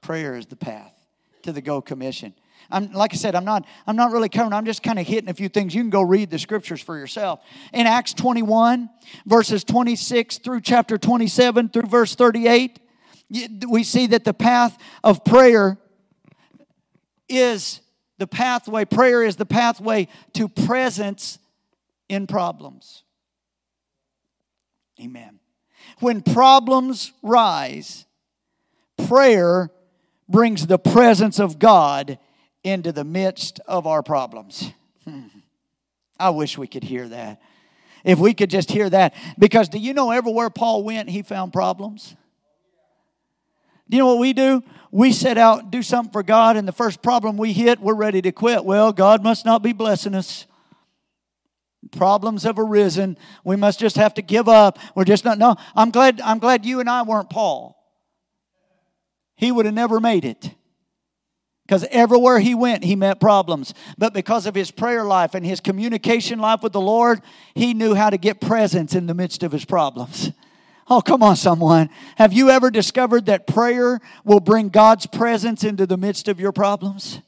[0.00, 0.94] Prayer is the path
[1.42, 2.32] to the Go Commission.
[2.70, 4.52] I'm like I said, I'm not I'm not really covering.
[4.52, 5.74] I'm just kind of hitting a few things.
[5.74, 7.40] You can go read the scriptures for yourself.
[7.72, 8.88] In Acts 21,
[9.26, 12.78] verses 26 through chapter 27 through verse 38,
[13.68, 15.76] we see that the path of prayer
[17.28, 17.80] is
[18.18, 18.84] the pathway.
[18.84, 21.38] Prayer is the pathway to presence
[22.08, 23.02] in problems.
[25.00, 25.40] Amen.
[26.00, 28.06] When problems rise,
[29.06, 29.70] prayer
[30.28, 32.18] brings the presence of God
[32.62, 34.72] into the midst of our problems.
[36.18, 37.40] I wish we could hear that.
[38.04, 39.14] If we could just hear that.
[39.38, 42.14] Because do you know everywhere Paul went, he found problems?
[43.88, 44.62] Do you know what we do?
[44.90, 48.22] We set out, do something for God, and the first problem we hit, we're ready
[48.22, 48.64] to quit.
[48.64, 50.46] Well, God must not be blessing us.
[51.90, 53.18] Problems have arisen.
[53.44, 54.78] We must just have to give up.
[54.94, 55.38] We're just not.
[55.38, 56.20] No, I'm glad.
[56.20, 57.76] I'm glad you and I weren't Paul.
[59.36, 60.50] He would have never made it.
[61.66, 63.72] Because everywhere he went, he met problems.
[63.96, 67.20] But because of his prayer life and his communication life with the Lord,
[67.54, 70.30] he knew how to get presence in the midst of his problems.
[70.88, 71.88] Oh, come on, someone.
[72.16, 76.52] Have you ever discovered that prayer will bring God's presence into the midst of your
[76.52, 77.20] problems?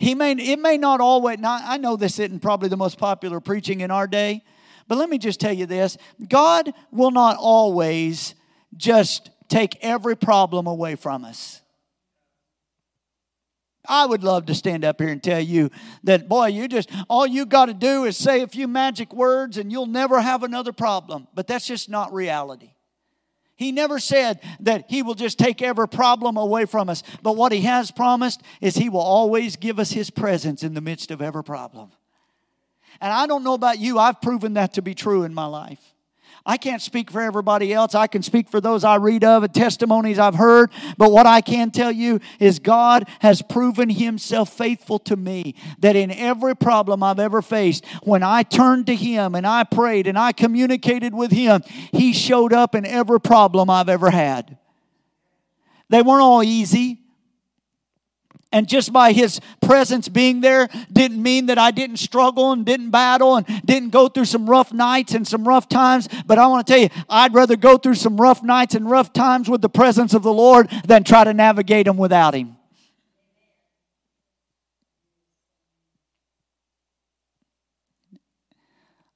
[0.00, 3.38] He may, it may not always, not, I know this isn't probably the most popular
[3.38, 4.42] preaching in our day,
[4.88, 5.96] but let me just tell you this
[6.28, 8.34] God will not always
[8.76, 11.60] just take every problem away from us.
[13.88, 15.70] I would love to stand up here and tell you
[16.04, 19.58] that, boy, you just, all you got to do is say a few magic words
[19.58, 21.26] and you'll never have another problem.
[21.34, 22.71] But that's just not reality.
[23.56, 27.02] He never said that He will just take every problem away from us.
[27.22, 30.80] But what He has promised is He will always give us His presence in the
[30.80, 31.92] midst of every problem.
[33.00, 35.91] And I don't know about you, I've proven that to be true in my life.
[36.44, 37.94] I can't speak for everybody else.
[37.94, 40.70] I can speak for those I read of and testimonies I've heard.
[40.98, 45.54] But what I can tell you is God has proven Himself faithful to me.
[45.78, 50.06] That in every problem I've ever faced, when I turned to Him and I prayed
[50.06, 54.58] and I communicated with Him, He showed up in every problem I've ever had.
[55.90, 57.01] They weren't all easy.
[58.52, 62.90] And just by his presence being there didn't mean that I didn't struggle and didn't
[62.90, 66.06] battle and didn't go through some rough nights and some rough times.
[66.26, 69.12] But I want to tell you, I'd rather go through some rough nights and rough
[69.12, 72.56] times with the presence of the Lord than try to navigate them without him.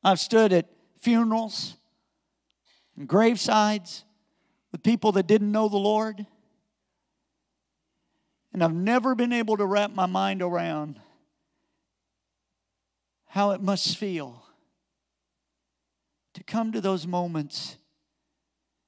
[0.02, 0.66] I've stood at
[1.00, 1.74] funerals
[2.96, 4.04] and gravesides
[4.72, 6.26] with people that didn't know the Lord.
[8.56, 10.98] And I've never been able to wrap my mind around
[13.26, 14.46] how it must feel
[16.32, 17.76] to come to those moments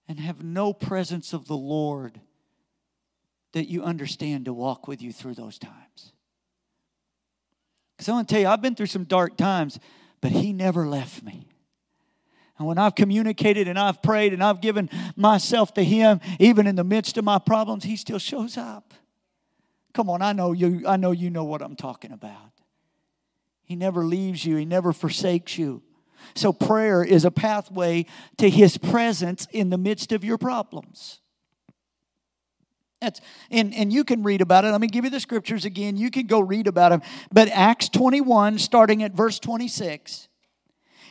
[0.09, 2.19] and have no presence of the Lord
[3.53, 6.15] that you understand to walk with you through those times.
[7.95, 9.79] Because I want to tell you, I've been through some dark times,
[10.23, 11.47] but He never left me.
[12.57, 16.77] And when I've communicated and I've prayed and I've given myself to Him, even in
[16.77, 18.95] the midst of my problems, He still shows up.
[19.99, 22.53] Come on, I know you I know you know what I'm talking about.
[23.65, 25.83] He never leaves you, he never forsakes you.
[26.37, 28.07] So prayer is a pathway
[28.37, 31.19] to his presence in the midst of your problems.
[33.01, 34.71] That's, and, and you can read about it.
[34.71, 35.97] Let me give you the scriptures again.
[35.97, 37.03] You can go read about them.
[37.33, 40.29] But Acts 21, starting at verse 26,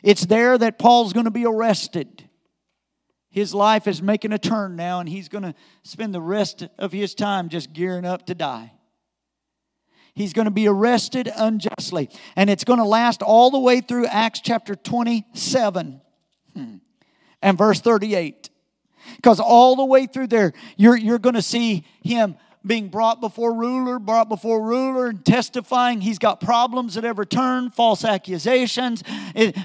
[0.01, 2.29] it's there that Paul's going to be arrested.
[3.29, 6.93] His life is making a turn now, and he's going to spend the rest of
[6.93, 8.71] his time just gearing up to die.
[10.17, 12.09] He's going to be arrested unjustly.
[12.35, 16.01] And it's going to last all the way through Acts chapter 27
[16.55, 16.75] hmm,
[17.39, 18.49] and verse 38.
[19.17, 23.53] Because all the way through there, you're, you're going to see him being brought before
[23.53, 26.01] ruler, brought before ruler, and testifying.
[26.01, 29.03] He's got problems at every turn, false accusations,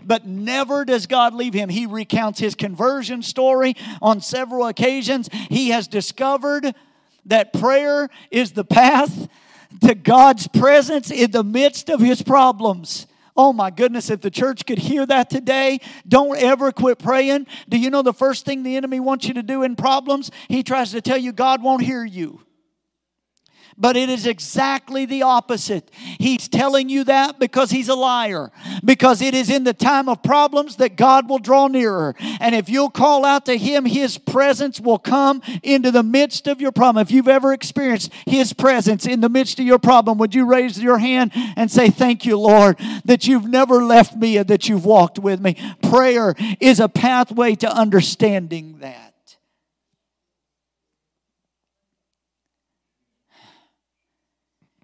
[0.04, 1.70] but never does God leave him.
[1.70, 5.30] He recounts his conversion story on several occasions.
[5.48, 6.74] He has discovered
[7.24, 9.28] that prayer is the path
[9.80, 13.06] to God's presence in the midst of his problems.
[13.36, 17.46] Oh my goodness, if the church could hear that today, don't ever quit praying.
[17.68, 20.30] Do you know the first thing the enemy wants you to do in problems?
[20.48, 22.40] He tries to tell you God won't hear you.
[23.76, 25.90] But it is exactly the opposite.
[25.92, 28.50] He's telling you that because he's a liar.
[28.84, 32.14] Because it is in the time of problems that God will draw nearer.
[32.40, 36.60] And if you'll call out to him, his presence will come into the midst of
[36.60, 37.02] your problem.
[37.02, 40.80] If you've ever experienced his presence in the midst of your problem, would you raise
[40.80, 44.84] your hand and say, Thank you, Lord, that you've never left me and that you've
[44.84, 45.56] walked with me?
[45.82, 49.01] Prayer is a pathway to understanding that.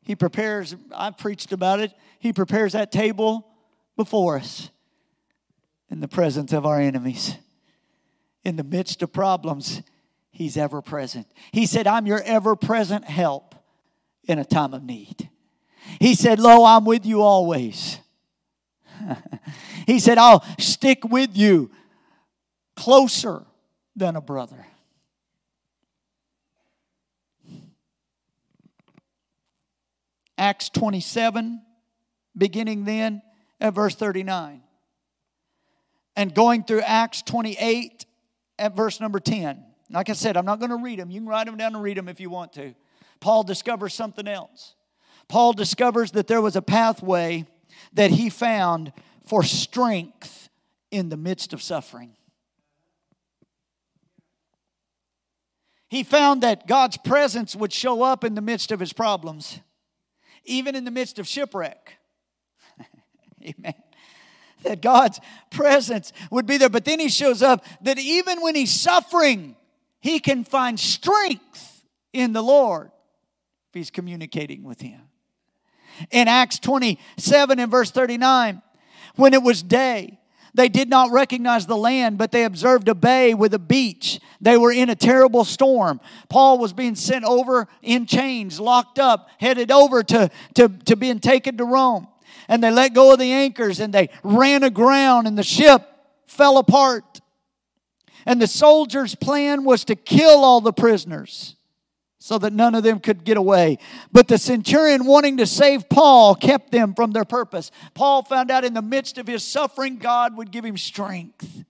[0.09, 3.47] He prepares, I've preached about it, He prepares that table
[3.95, 4.71] before us
[5.91, 7.37] in the presence of our enemies.
[8.43, 9.83] In the midst of problems,
[10.31, 11.27] He's ever present.
[11.53, 13.55] He said, I'm your ever present help
[14.25, 15.29] in a time of need.
[16.01, 17.99] He said, Lo, I'm with you always.
[19.87, 21.71] he said, I'll stick with you
[22.77, 23.43] closer
[23.95, 24.68] than a brother.
[30.39, 31.61] Acts 27,
[32.37, 33.21] beginning then
[33.61, 34.63] at verse 39.
[36.17, 38.07] And going through Acts 28
[38.59, 39.65] at verse number 10.
[39.91, 41.11] Like I said, I'm not going to read them.
[41.11, 42.75] You can write them down and read them if you want to.
[43.21, 44.75] Paul discovers something else.
[45.29, 47.47] Paul discovers that there was a pathway
[47.93, 48.93] that he found
[49.27, 50.49] for strength
[50.91, 52.17] in the midst of suffering.
[55.89, 59.61] He found that God's presence would show up in the midst of his problems
[60.49, 61.99] even in the midst of shipwreck.
[63.43, 63.75] Amen.
[64.65, 65.21] That God's
[65.51, 66.69] presence would be there.
[66.69, 69.55] But then he shows up that even when he's suffering,
[70.01, 72.91] he can find strength in the Lord
[73.69, 75.01] if he's communicating with him.
[76.11, 78.63] In Acts 27 and verse 39,
[79.17, 80.19] when it was day,
[80.59, 84.19] they did not recognize the land, but they observed a bay with a beach.
[84.41, 86.01] They were in a terrible storm.
[86.29, 91.21] Paul was being sent over in chains, locked up, headed over to, to, to being
[91.21, 92.09] taken to Rome.
[92.49, 95.89] And they let go of the anchors and they ran aground, and the ship
[96.27, 97.21] fell apart.
[98.27, 101.55] And the soldiers' plan was to kill all the prisoners
[102.29, 103.79] so that none of them could get away.
[104.13, 107.71] But the centurion, wanting to save Paul, kept them from their purpose.
[107.95, 111.65] Paul found out in the midst of his suffering, God would give him strength.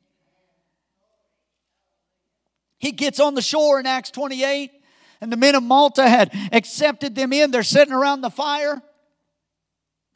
[2.76, 4.72] He gets on the shore in Acts 28,
[5.20, 7.52] and the men of Malta had accepted them in.
[7.52, 8.82] They're sitting around the fire.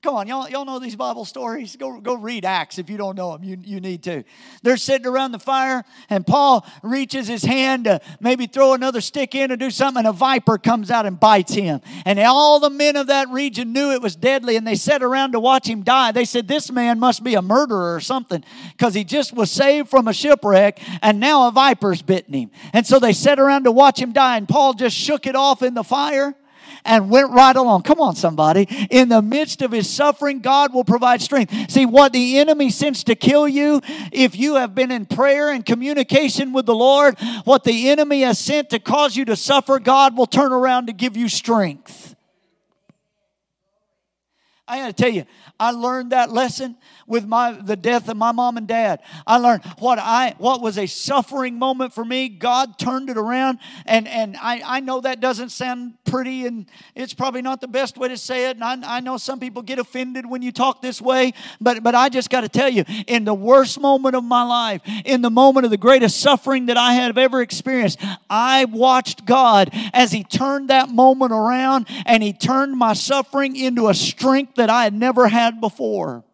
[0.02, 1.76] Come on, y'all, y'all know these Bible stories.
[1.76, 3.44] Go, go read Acts if you don't know them.
[3.44, 4.24] You, you need to.
[4.64, 9.36] They're sitting around the fire, and Paul reaches his hand to maybe throw another stick
[9.36, 11.80] in or do something, and a viper comes out and bites him.
[12.04, 15.32] And all the men of that region knew it was deadly, and they sat around
[15.32, 16.10] to watch him die.
[16.10, 18.42] They said, This man must be a murderer or something
[18.72, 22.50] because he just was saved from a shipwreck, and now a viper's bitten him.
[22.72, 25.62] And so they sat around to watch him die, and Paul just shook it off
[25.62, 26.34] in the fire
[26.84, 27.82] and went right along.
[27.82, 28.66] Come on, somebody.
[28.90, 31.70] In the midst of his suffering, God will provide strength.
[31.70, 33.80] See, what the enemy sends to kill you,
[34.10, 38.38] if you have been in prayer and communication with the Lord, what the enemy has
[38.38, 42.14] sent to cause you to suffer, God will turn around to give you strength.
[44.66, 45.26] I got to tell you,
[45.62, 49.00] I learned that lesson with my the death of my mom and dad.
[49.28, 52.28] I learned what I what was a suffering moment for me.
[52.28, 57.14] God turned it around, and and I I know that doesn't sound pretty, and it's
[57.14, 58.56] probably not the best way to say it.
[58.60, 61.94] And I, I know some people get offended when you talk this way, but but
[61.94, 65.30] I just got to tell you, in the worst moment of my life, in the
[65.30, 70.24] moment of the greatest suffering that I have ever experienced, I watched God as He
[70.24, 74.94] turned that moment around, and He turned my suffering into a strength that I had
[74.94, 76.24] never had before.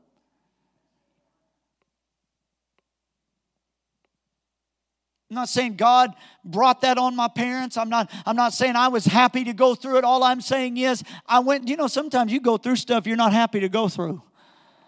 [5.30, 7.76] I'm not saying God brought that on my parents.
[7.76, 10.04] I'm not, I'm not saying I was happy to go through it.
[10.04, 13.34] All I'm saying is, I went, you know, sometimes you go through stuff you're not
[13.34, 14.22] happy to go through.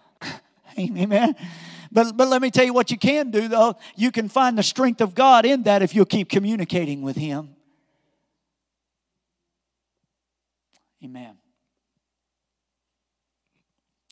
[0.79, 1.35] Amen.
[1.91, 3.75] But, but let me tell you what you can do, though.
[3.95, 7.55] You can find the strength of God in that if you'll keep communicating with Him.
[11.03, 11.40] Amen.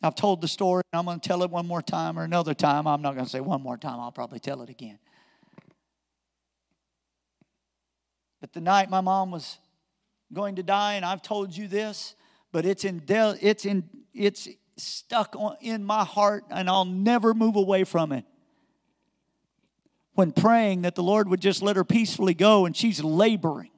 [0.01, 2.53] I've told the story, and I'm going to tell it one more time or another
[2.53, 2.87] time.
[2.87, 4.99] I'm not going to say one more time, I'll probably tell it again.
[8.39, 9.57] But the night my mom was
[10.31, 12.15] going to die, and I've told you this,
[12.51, 13.83] but it's in it's in
[14.13, 14.47] it's
[14.77, 18.23] stuck on, in my heart, and I'll never move away from it.
[20.13, 23.71] When praying that the Lord would just let her peacefully go, and she's laboring.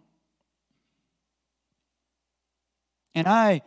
[3.15, 3.61] And I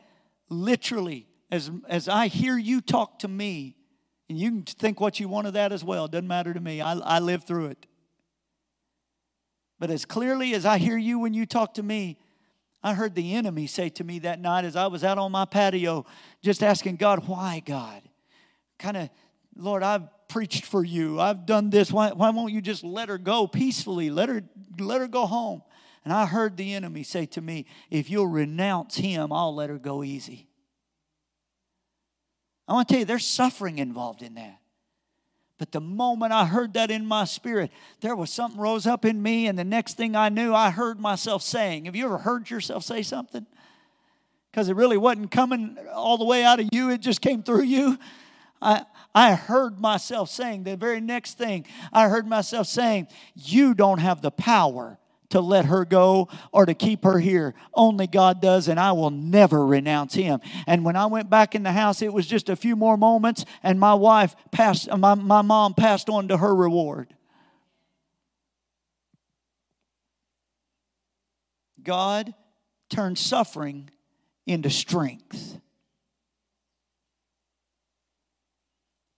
[0.48, 3.76] literally as, as I hear you talk to me,
[4.28, 6.60] and you can think what you want of that as well, it doesn't matter to
[6.60, 6.80] me.
[6.80, 7.86] I, I live through it.
[9.78, 12.18] But as clearly as I hear you when you talk to me,
[12.82, 15.44] I heard the enemy say to me that night as I was out on my
[15.44, 16.06] patio,
[16.42, 18.02] just asking God, why, God?
[18.78, 19.10] Kind of,
[19.56, 21.20] Lord, I've preached for you.
[21.20, 21.92] I've done this.
[21.92, 24.10] Why, why won't you just let her go peacefully?
[24.10, 24.42] Let her,
[24.78, 25.62] let her go home.
[26.04, 29.78] And I heard the enemy say to me, if you'll renounce him, I'll let her
[29.78, 30.48] go easy.
[32.66, 34.58] I want to tell you, there's suffering involved in that.
[35.58, 39.22] But the moment I heard that in my spirit, there was something rose up in
[39.22, 41.84] me, and the next thing I knew, I heard myself saying.
[41.84, 43.46] Have you ever heard yourself say something?
[44.50, 47.64] Because it really wasn't coming all the way out of you, it just came through
[47.64, 47.98] you.
[48.60, 48.84] I,
[49.14, 54.22] I heard myself saying the very next thing, I heard myself saying, You don't have
[54.22, 54.98] the power
[55.34, 57.54] to let her go or to keep her here.
[57.74, 60.40] Only God does, and I will never renounce him.
[60.64, 63.44] And when I went back in the house, it was just a few more moments,
[63.60, 67.12] and my wife passed, my, my mom passed on to her reward.
[71.82, 72.32] God
[72.88, 73.90] turns suffering
[74.46, 75.58] into strength.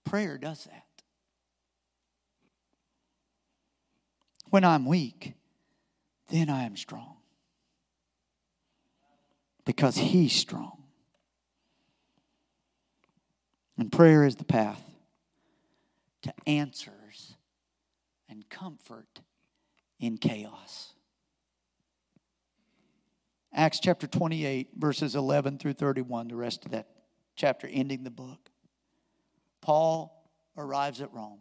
[0.07, 0.85] Prayer does that.
[4.49, 5.35] When I'm weak,
[6.29, 7.17] then I am strong.
[9.65, 10.85] Because He's strong.
[13.79, 14.83] And prayer is the path
[16.23, 17.35] to answers
[18.29, 19.21] and comfort
[20.01, 20.95] in chaos.
[23.53, 26.89] Acts chapter 28, verses 11 through 31, the rest of that
[27.37, 28.51] chapter ending the book.
[29.61, 31.41] Paul arrives at Rome.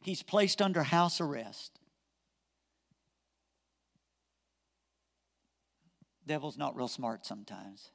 [0.00, 1.80] He's placed under house arrest.
[6.26, 7.90] Devil's not real smart sometimes.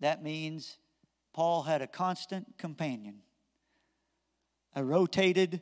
[0.00, 0.78] That means
[1.32, 3.20] Paul had a constant companion,
[4.74, 5.60] a rotated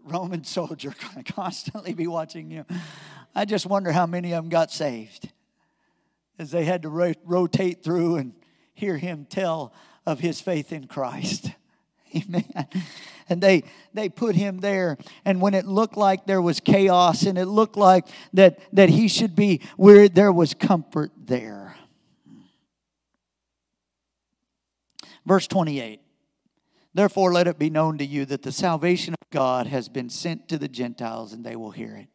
[0.00, 2.66] Roman soldier going to constantly be watching you.
[3.34, 5.30] I just wonder how many of them got saved
[6.38, 8.34] as they had to ro- rotate through and
[8.74, 9.72] hear him tell
[10.04, 11.50] of his faith in Christ.
[12.16, 12.68] Amen.
[13.28, 14.98] And they they put him there.
[15.24, 19.08] And when it looked like there was chaos and it looked like that that he
[19.08, 21.76] should be where there was comfort there.
[25.24, 26.00] Verse 28.
[26.94, 30.48] Therefore let it be known to you that the salvation of God has been sent
[30.48, 32.08] to the Gentiles and they will hear it.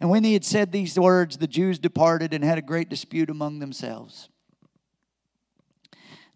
[0.00, 3.30] And when he had said these words, the Jews departed and had a great dispute
[3.30, 4.28] among themselves.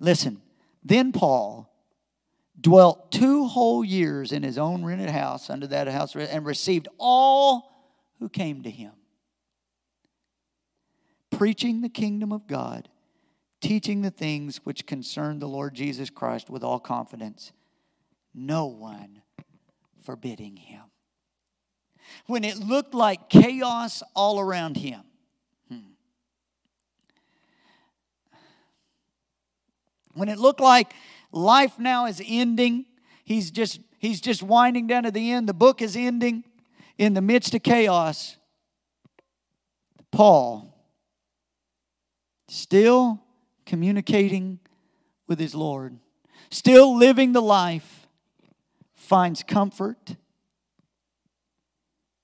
[0.01, 0.41] Listen,
[0.89, 1.72] then Paul
[2.61, 7.93] dwelt two whole years in his own rented house under that house and received all
[8.18, 8.93] who came to him,
[11.30, 12.89] preaching the kingdom of God,
[13.61, 17.53] teaching the things which concern the Lord Jesus Christ with all confidence,
[18.34, 19.22] no one
[20.03, 20.82] forbidding him.
[22.26, 25.03] When it looked like chaos all around him,
[30.19, 30.93] When it looked like
[31.31, 32.87] life now is ending,
[33.25, 35.49] he's just he's just winding down to the end.
[35.49, 36.45] The book is ending
[36.99, 38.37] in the midst of chaos.
[40.11, 40.75] Paul
[42.49, 43.23] still
[43.64, 44.59] communicating
[45.29, 45.99] with his Lord,
[46.51, 48.09] still living the life,
[48.95, 50.16] finds comfort,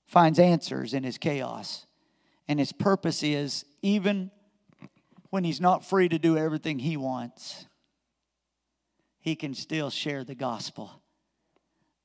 [0.07, 1.85] finds answers in his chaos.
[2.47, 4.31] And his purpose is even
[5.29, 7.65] when he's not free to do everything he wants,
[9.25, 11.01] he can still share the gospel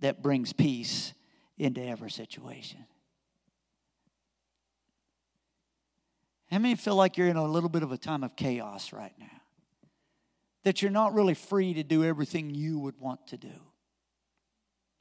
[0.00, 1.12] that brings peace
[1.58, 2.86] into every situation.
[6.50, 9.12] How many feel like you're in a little bit of a time of chaos right
[9.18, 9.26] now?
[10.64, 13.52] That you're not really free to do everything you would want to do?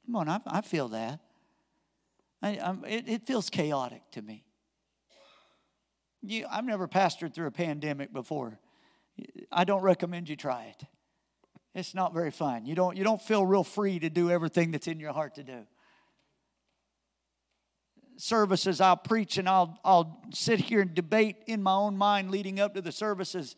[0.06, 1.22] Come on, I, I feel that.
[2.42, 4.44] I, it, it, feels chaotic to me.
[6.22, 8.60] You, I've never pastored through a pandemic before.
[9.54, 10.86] I don't recommend you try it.
[11.76, 12.66] It's not very fun.
[12.66, 15.44] You don't, you don't feel real free to do everything that's in your heart to
[15.44, 15.68] do.
[18.18, 22.60] Services, I'll preach and I'll, I'll sit here and debate in my own mind leading
[22.60, 23.56] up to the services.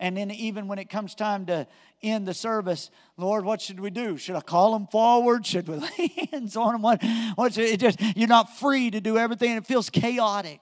[0.00, 1.66] And then, even when it comes time to
[2.02, 4.16] end the service, Lord, what should we do?
[4.16, 5.44] Should I call them forward?
[5.44, 6.82] Should we lay hands on them?
[6.82, 7.04] What,
[7.34, 9.50] what's it just, you're not free to do everything.
[9.50, 10.60] and It feels chaotic.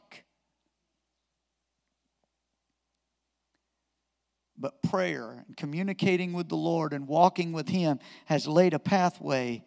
[4.58, 9.64] But prayer and communicating with the Lord and walking with Him has laid a pathway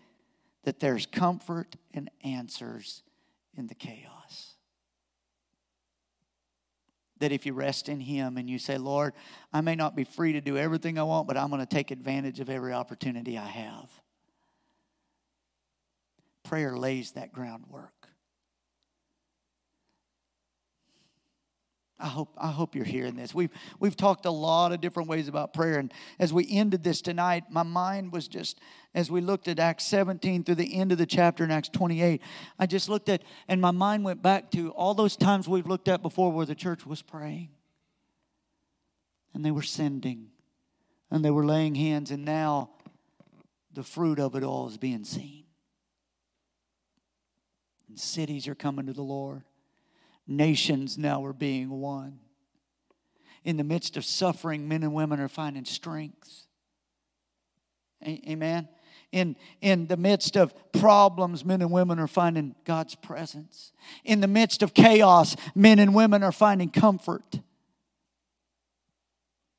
[0.64, 3.04] that there's comfort and answers
[3.56, 4.56] in the chaos.
[7.20, 9.14] That if you rest in Him and you say, Lord,
[9.54, 11.92] I may not be free to do everything I want, but I'm going to take
[11.92, 13.90] advantage of every opportunity I have.
[16.44, 18.01] Prayer lays that groundwork.
[22.02, 23.34] I hope, I hope you're hearing this.
[23.34, 25.78] We've, we've talked a lot of different ways about prayer.
[25.78, 28.60] And as we ended this tonight, my mind was just,
[28.96, 32.22] as we looked at Acts 17 through the end of the chapter in Acts 28,
[32.58, 35.88] I just looked at, and my mind went back to all those times we've looked
[35.88, 37.50] at before where the church was praying.
[39.34, 40.30] And they were sending.
[41.12, 42.10] And they were laying hands.
[42.10, 42.72] And now
[43.72, 45.44] the fruit of it all is being seen.
[47.88, 49.44] And cities are coming to the Lord
[50.28, 52.20] Nations now are being won.
[53.44, 56.46] In the midst of suffering, men and women are finding strength.
[58.06, 58.68] Amen.
[59.12, 63.74] In, in the midst of problems, men and women are finding God's presence.
[64.04, 67.40] In the midst of chaos, men and women are finding comfort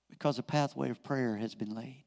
[0.08, 2.04] because a pathway of prayer has been laid.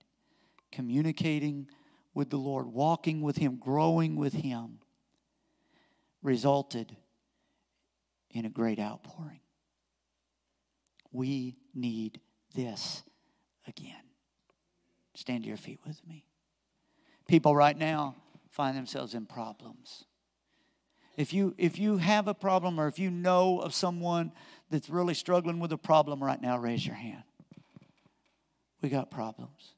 [0.72, 1.68] Communicating
[2.14, 4.80] with the Lord, walking with Him, growing with Him,
[6.24, 6.96] resulted
[8.36, 9.40] in a great outpouring.
[11.12, 12.20] We need
[12.54, 13.02] this
[13.66, 13.96] again.
[15.16, 16.26] Stand to your feet with me.
[17.28, 18.16] People right now
[18.52, 20.04] find themselves in problems.
[21.16, 24.34] If you if you have a problem or if you know of someone
[24.70, 27.24] that's really struggling with a problem right now, raise your hand.
[28.82, 29.76] We got problems.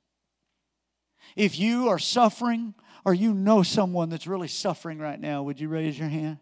[1.35, 2.73] If you are suffering
[3.05, 6.39] or you know someone that's really suffering right now, would you raise your hand?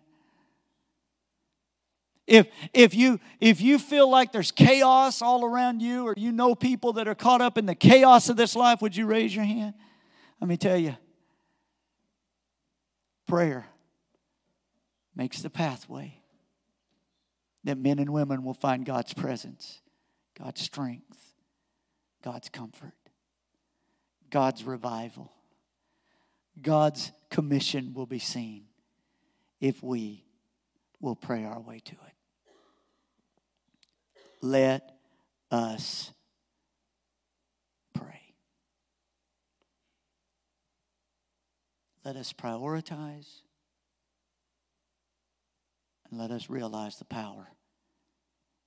[2.27, 6.55] If, if, you, if you feel like there's chaos all around you, or you know
[6.55, 9.45] people that are caught up in the chaos of this life, would you raise your
[9.45, 9.75] hand?
[10.41, 10.95] Let me tell you
[13.27, 13.65] prayer
[15.15, 16.19] makes the pathway
[17.63, 19.81] that men and women will find God's presence,
[20.37, 21.33] God's strength,
[22.23, 22.93] God's comfort,
[24.29, 25.31] God's revival,
[26.61, 28.65] God's commission will be seen
[29.59, 30.23] if we
[30.99, 32.14] will pray our way to it
[34.41, 34.91] let
[35.51, 36.11] us
[37.93, 38.33] pray.
[42.03, 43.41] Let us prioritize
[46.09, 47.49] and let us realize the power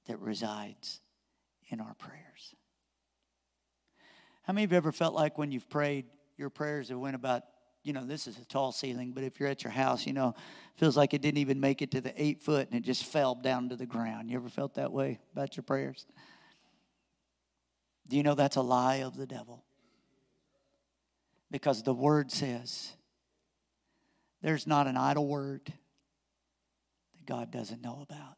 [0.06, 1.00] that resides
[1.68, 2.54] in our prayers.
[4.42, 6.06] How many of you ever felt like when you've prayed,
[6.36, 7.42] your prayers have went about
[7.88, 10.34] you know, this is a tall ceiling, but if you're at your house, you know,
[10.76, 13.34] feels like it didn't even make it to the eight foot and it just fell
[13.34, 14.30] down to the ground.
[14.30, 16.06] You ever felt that way about your prayers?
[18.06, 19.64] Do you know that's a lie of the devil?
[21.50, 22.92] Because the word says
[24.42, 28.36] there's not an idle word that God doesn't know about.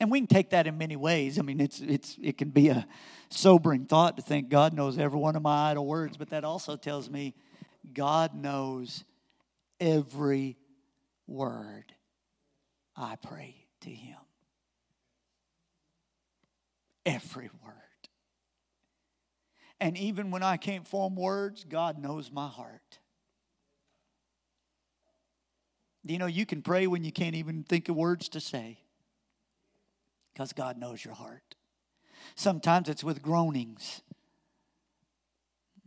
[0.00, 1.38] And we can take that in many ways.
[1.38, 2.86] I mean, it's, it's, it can be a
[3.30, 6.76] sobering thought to think God knows every one of my idle words, but that also
[6.76, 7.34] tells me
[7.92, 9.04] God knows
[9.80, 10.56] every
[11.26, 11.92] word
[12.96, 14.16] I pray to Him.
[17.06, 17.72] Every word.
[19.80, 22.98] And even when I can't form words, God knows my heart.
[26.04, 28.78] You know, you can pray when you can't even think of words to say
[30.34, 31.54] because God knows your heart.
[32.34, 34.02] Sometimes it's with groanings.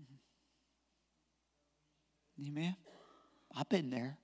[0.02, 0.16] Mm-hmm.
[2.48, 2.76] Amen.
[3.56, 4.18] I've been there.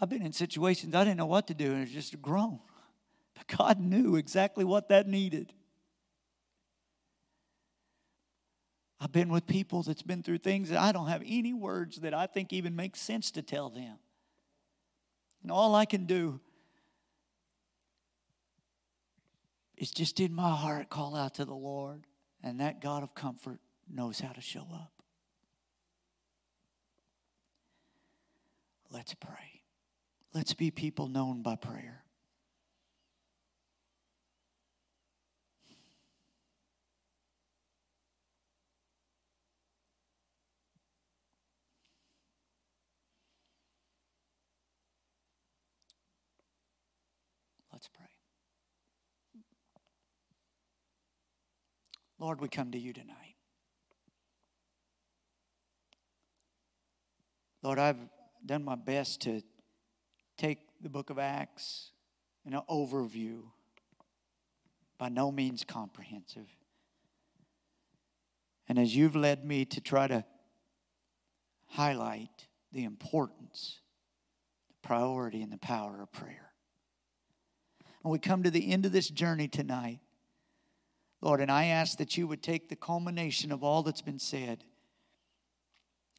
[0.00, 2.60] I've been in situations I didn't know what to do, and it's just a groan.
[3.34, 5.54] But God knew exactly what that needed.
[9.00, 12.14] I've been with people that's been through things that I don't have any words that
[12.14, 13.96] I think even make sense to tell them.
[15.42, 16.40] And all I can do
[19.82, 22.06] it's just in my heart call out to the Lord,
[22.40, 23.58] and that God of comfort
[23.92, 24.92] knows how to show up.
[28.92, 29.64] Let's pray.
[30.32, 32.04] Let's be people known by prayer.
[47.72, 48.06] Let's pray.
[52.22, 53.34] Lord, we come to you tonight.
[57.64, 57.98] Lord, I've
[58.46, 59.42] done my best to
[60.38, 61.90] take the book of Acts
[62.46, 63.40] in an overview,
[64.98, 66.46] by no means comprehensive.
[68.68, 70.24] And as you've led me to try to
[71.70, 73.80] highlight the importance,
[74.68, 76.52] the priority, and the power of prayer.
[78.04, 79.98] And we come to the end of this journey tonight.
[81.22, 84.64] Lord, and I ask that you would take the culmination of all that's been said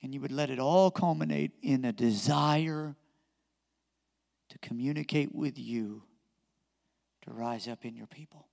[0.01, 2.95] and you would let it all culminate in a desire
[4.49, 6.03] to communicate with you
[7.23, 8.47] to rise up in your people.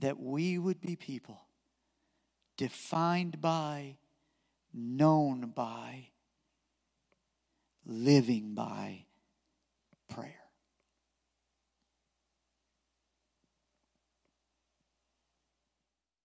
[0.00, 1.40] That we would be people
[2.56, 3.96] defined by,
[4.72, 6.08] known by,
[7.86, 9.06] living by
[10.08, 10.43] prayer.